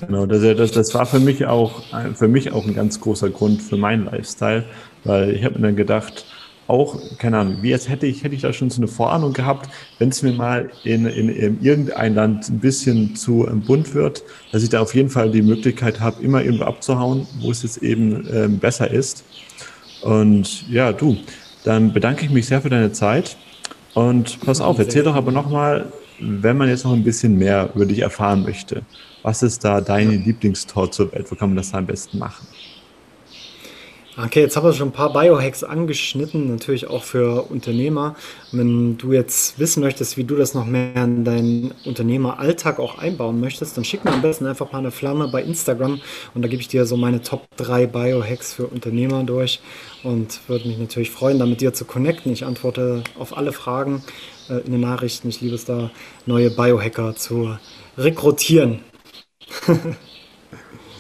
Genau, 0.06 0.28
das, 0.28 0.42
das, 0.56 0.72
das 0.72 0.94
war 0.94 1.08
für 1.08 1.20
mich 1.20 1.48
auch, 1.48 1.82
für 2.14 2.28
mich 2.28 2.52
auch 2.52 2.68
ein 2.68 2.76
ganz 2.76 3.02
großer 3.02 3.32
Grund 3.32 3.64
für 3.64 3.76
meinen 3.76 4.06
Lifestyle, 4.06 4.66
weil 5.04 5.32
ich 5.32 5.44
habe 5.44 5.56
mir 5.56 5.68
dann 5.68 5.76
gedacht, 5.76 6.26
auch, 6.68 7.00
keine 7.18 7.40
Ahnung, 7.40 7.58
wie 7.62 7.70
jetzt 7.70 7.90
hätte 7.90 8.06
ich, 8.06 8.24
hätte 8.24 8.36
ich 8.36 8.42
da 8.42 8.54
schon 8.54 8.70
so 8.70 8.78
eine 8.78 8.88
Vorahnung 8.88 9.34
gehabt, 9.34 9.70
wenn 10.00 10.10
es 10.10 10.22
mir 10.22 10.34
mal 10.34 10.70
in, 10.84 11.06
in, 11.06 11.30
in 11.30 11.62
irgendein 11.62 12.16
Land 12.16 12.50
ein 12.50 12.60
bisschen 12.60 13.16
zu 13.16 13.48
ähm, 13.48 13.62
bunt 13.62 13.94
wird, 13.94 14.24
dass 14.52 14.64
ich 14.64 14.70
da 14.70 14.82
auf 14.82 14.96
jeden 14.96 15.10
Fall 15.10 15.32
die 15.32 15.42
Möglichkeit 15.42 16.00
habe, 16.00 16.24
immer 16.24 16.44
irgendwo 16.44 16.66
abzuhauen, 16.66 17.28
wo 17.42 17.52
es 17.52 17.64
jetzt 17.64 17.78
eben 17.78 18.28
ähm, 18.34 18.60
besser 18.60 18.90
ist. 18.90 19.24
Und 20.02 20.70
ja, 20.70 20.94
du, 20.94 21.18
dann 21.64 21.94
bedanke 21.94 22.26
ich 22.26 22.32
mich 22.32 22.46
sehr 22.48 22.62
für 22.62 22.70
deine 22.70 22.92
Zeit. 22.92 23.38
Und 23.94 24.40
pass 24.42 24.60
auf, 24.60 24.80
erzähl 24.80 25.04
doch 25.04 25.16
aber 25.16 25.32
nochmal, 25.32 25.92
wenn 26.20 26.58
man 26.58 26.70
jetzt 26.70 26.84
noch 26.84 26.94
ein 26.94 27.04
bisschen 27.04 27.38
mehr 27.38 27.70
über 27.76 27.86
dich 27.86 28.00
erfahren 28.00 28.44
möchte, 28.44 28.82
was 29.22 29.44
ist 29.44 29.64
da 29.64 29.82
deine 29.82 30.16
Lieblingstor 30.16 30.92
zur 30.92 31.12
Welt? 31.14 31.32
Wo 31.32 31.36
kann 31.36 31.50
man 31.50 31.58
das 31.58 31.72
da 31.72 31.78
am 31.78 31.86
besten 31.86 32.18
machen? 32.18 32.46
Okay, 34.16 34.42
jetzt 34.42 34.56
haben 34.56 34.68
wir 34.68 34.74
schon 34.74 34.90
ein 34.90 34.94
paar 34.94 35.12
Biohacks 35.12 35.64
angeschnitten, 35.64 36.48
natürlich 36.48 36.86
auch 36.86 37.04
für 37.04 37.50
Unternehmer. 37.50 38.16
Wenn 38.52 38.96
du 39.00 39.12
jetzt 39.12 39.58
wissen 39.58 39.82
möchtest, 39.82 40.18
wie 40.18 40.24
du 40.24 40.36
das 40.36 40.54
noch 40.54 40.66
mehr 40.68 41.04
in 41.04 41.24
deinen 41.24 41.74
Unternehmeralltag 41.84 42.78
auch 42.78 43.00
einbauen 43.00 43.40
möchtest, 43.40 43.76
dann 43.76 43.84
schick 43.84 44.06
mir 44.06 44.12
am 44.12 44.22
besten 44.22 44.46
einfach 44.46 44.72
mal 44.72 44.78
eine 44.78 44.92
Flamme 44.92 45.30
bei 45.30 45.42
Instagram 45.42 46.00
und 46.36 46.44
da 46.44 46.48
gebe 46.48 46.62
ich 46.62 46.68
dir 46.68 46.86
so 46.86 46.96
meine 46.96 47.24
Top 47.24 47.48
3 47.58 47.88
Biohacks 47.88 48.54
für 48.54 48.68
Unternehmer 48.68 49.24
durch 49.24 49.62
und 50.04 50.48
würde 50.48 50.68
mich 50.68 50.78
natürlich 50.78 51.10
freuen, 51.10 51.40
da 51.40 51.48
mit 51.48 51.62
dir 51.62 51.74
zu 51.74 51.84
connecten. 51.84 52.32
Ich 52.32 52.46
antworte 52.46 53.04
auf 53.18 53.36
alle 53.36 53.52
Fragen 53.52 54.04
äh, 54.48 54.60
in 54.60 54.74
den 54.74 54.82
Nachrichten. 54.82 55.28
Ich 55.28 55.42
liebe 55.42 55.56
es 55.56 55.66
da, 55.66 55.90
neue 56.28 56.52
Biohacker 56.52 57.16
zu 57.16 57.58
rekrutieren. 57.98 58.82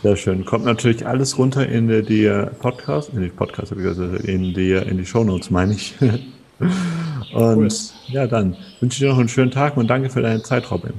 Sehr 0.03 0.17
schön. 0.17 0.43
Kommt 0.43 0.65
natürlich 0.65 1.07
alles 1.07 1.37
runter 1.37 1.65
in 1.67 1.87
die, 1.87 2.29
Podcast, 2.59 3.11
in 3.13 3.21
die 3.21 3.29
Podcast, 3.29 3.71
in 3.71 4.53
die, 4.53 4.73
in 4.73 4.97
die 4.97 5.05
Shownotes, 5.05 5.49
meine 5.49 5.73
ich. 5.73 5.95
Und 7.33 7.57
cool. 7.57 7.69
ja, 8.09 8.27
dann 8.27 8.55
wünsche 8.79 8.95
ich 8.95 8.99
dir 8.99 9.09
noch 9.09 9.17
einen 9.17 9.29
schönen 9.29 9.49
Tag 9.49 9.75
und 9.75 9.87
danke 9.87 10.11
für 10.11 10.21
deine 10.21 10.43
Zeit, 10.43 10.69
Robin. 10.69 10.93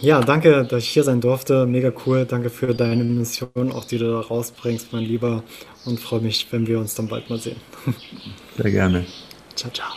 Ja, 0.00 0.20
danke, 0.20 0.64
dass 0.64 0.82
ich 0.82 0.88
hier 0.88 1.04
sein 1.04 1.20
durfte. 1.20 1.66
Mega 1.66 1.92
cool. 2.04 2.26
Danke 2.28 2.50
für 2.50 2.74
deine 2.74 3.04
Mission, 3.04 3.70
auch 3.70 3.84
die 3.84 3.98
du 3.98 4.10
da 4.10 4.18
rausbringst, 4.18 4.92
mein 4.92 5.04
Lieber. 5.04 5.44
Und 5.84 6.00
freue 6.00 6.20
mich, 6.20 6.48
wenn 6.50 6.66
wir 6.66 6.80
uns 6.80 6.96
dann 6.96 7.06
bald 7.06 7.30
mal 7.30 7.38
sehen. 7.38 7.58
Sehr 8.56 8.72
gerne. 8.72 9.06
Ciao, 9.54 9.70
ciao. 9.72 9.92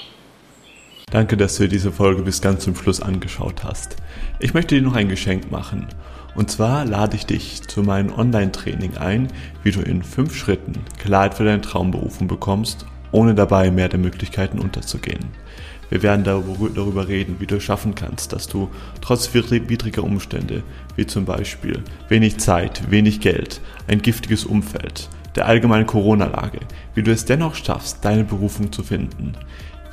Danke, 1.10 1.36
dass 1.36 1.58
du 1.58 1.64
dir 1.64 1.70
diese 1.70 1.92
Folge 1.92 2.22
bis 2.22 2.42
ganz 2.42 2.64
zum 2.64 2.76
Schluss 2.76 3.02
angeschaut 3.02 3.64
hast. 3.64 3.96
Ich 4.40 4.54
möchte 4.54 4.76
dir 4.76 4.84
noch 4.84 4.96
ein 4.96 5.10
Geschenk 5.10 5.50
machen. 5.50 5.88
Und 6.36 6.52
zwar 6.52 6.86
lade 6.86 7.16
ich 7.16 7.26
dich 7.26 7.64
zu 7.64 7.82
meinem 7.82 8.14
Online-Training 8.14 8.98
ein, 8.98 9.30
wie 9.64 9.72
du 9.72 9.82
in 9.82 10.04
fünf 10.04 10.36
Schritten 10.36 10.74
Klarheit 11.00 11.34
für 11.34 11.46
deine 11.46 11.62
Traumberufung 11.62 12.28
bekommst, 12.28 12.86
ohne 13.12 13.34
dabei 13.34 13.72
mehr 13.72 13.88
der 13.88 14.00
Möglichkeiten 14.00 14.60
unterzugehen. 14.60 15.26
Wir 15.90 16.04
werden 16.04 16.26
darüber 16.26 17.08
reden, 17.08 17.38
wie 17.40 17.46
du 17.46 17.58
es 17.58 17.64
schaffen 17.64 17.96
kannst, 17.96 18.34
dass 18.34 18.48
du 18.48 18.70
trotz 19.02 19.34
widriger 19.34 20.04
Umstände, 20.04 20.64
wie 20.96 21.06
zum 21.06 21.26
Beispiel 21.26 21.84
wenig 22.10 22.38
Zeit, 22.40 22.92
wenig 22.92 23.22
Geld, 23.22 23.62
ein 23.88 24.02
giftiges 24.02 24.46
Umfeld, 24.46 25.10
der 25.36 25.46
allgemeinen 25.46 25.86
Corona-Lage, 25.86 26.60
wie 26.96 27.04
du 27.04 27.12
es 27.12 27.26
dennoch 27.26 27.56
schaffst, 27.56 28.04
deine 28.04 28.24
Berufung 28.24 28.72
zu 28.72 28.84
finden, 28.84 29.34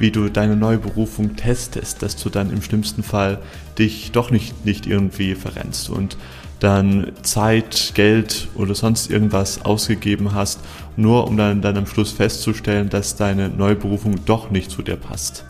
wie 0.03 0.11
du 0.11 0.29
deine 0.29 0.57
neue 0.57 0.79
Berufung 0.79 1.37
testest, 1.37 2.03
dass 2.03 2.17
du 2.17 2.29
dann 2.29 2.51
im 2.51 2.61
schlimmsten 2.61 3.05
Fall 3.05 3.39
dich 3.79 4.11
doch 4.11 4.33
nicht, 4.33 4.67
nicht 4.67 4.85
irgendwie 4.85 5.37
verrennst 5.37 5.91
und 5.91 6.17
dann 6.59 7.13
Zeit, 7.23 7.93
Geld 7.95 8.49
oder 8.57 8.75
sonst 8.75 9.13
irgendwas 9.13 9.65
ausgegeben 9.65 10.35
hast, 10.35 10.59
nur 10.97 11.29
um 11.29 11.37
dann, 11.37 11.63
dann 11.63 11.77
am 11.77 11.87
Schluss 11.87 12.11
festzustellen, 12.11 12.89
dass 12.89 13.15
deine 13.15 13.49
neue 13.49 13.77
Berufung 13.77 14.17
doch 14.25 14.51
nicht 14.51 14.73
zu 14.73 14.83
dir 14.83 14.97
passt. 14.97 15.45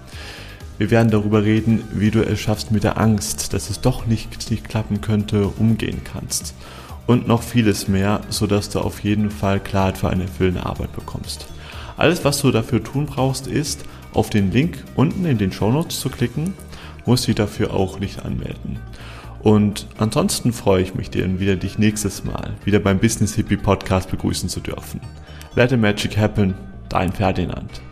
Wir 0.77 0.91
werden 0.91 1.11
darüber 1.11 1.45
reden, 1.45 1.83
wie 1.95 2.11
du 2.11 2.23
es 2.23 2.39
schaffst 2.39 2.73
mit 2.73 2.85
der 2.85 2.99
Angst, 2.99 3.55
dass 3.55 3.71
es 3.71 3.81
doch 3.81 4.07
nicht, 4.07 4.51
nicht 4.51 4.69
klappen 4.69 5.01
könnte, 5.01 5.47
umgehen 5.47 6.03
kannst. 6.05 6.55
Und 7.07 7.27
noch 7.27 7.43
vieles 7.43 7.89
mehr, 7.89 8.21
sodass 8.29 8.69
du 8.69 8.81
auf 8.81 9.01
jeden 9.03 9.31
Fall 9.31 9.61
Klarheit 9.61 9.97
für 9.97 10.11
eine 10.11 10.25
erfüllende 10.25 10.67
Arbeit 10.67 10.93
bekommst. 10.95 11.47
Alles, 11.97 12.23
was 12.23 12.43
du 12.43 12.51
dafür 12.51 12.83
tun 12.83 13.07
brauchst, 13.07 13.47
ist, 13.47 13.85
auf 14.15 14.31
den 14.31 14.51
Link 14.53 14.83
unten 14.95 15.25
in 15.25 15.39
den 15.39 15.53
Show 15.53 15.71
Notes 15.71 16.01
zu 16.01 16.09
klicken, 16.09 16.55
musst 17.07 17.27
dich 17.27 17.35
dafür 17.35 17.75
auch 17.75 17.99
nicht 17.99 18.25
anmelden. 18.25 18.79
Und 19.43 19.89
ansonsten 19.99 20.53
freue 20.53 20.83
ich 20.83 20.95
mich, 20.95 21.11
dir 21.11 21.41
wieder 21.41 21.57
dich 21.57 21.79
nächstes 21.79 22.25
Mal 22.25 22.55
wieder 22.65 22.79
beim 22.79 22.99
Business 22.99 23.35
Hippie 23.35 23.57
Podcast 23.57 24.11
begrüßen 24.11 24.49
zu 24.49 24.61
dürfen. 24.61 25.01
Let 25.57 25.71
the 25.71 25.77
Magic 25.77 26.17
Happen, 26.17 26.55
dein 26.89 27.13
Ferdinand. 27.13 27.83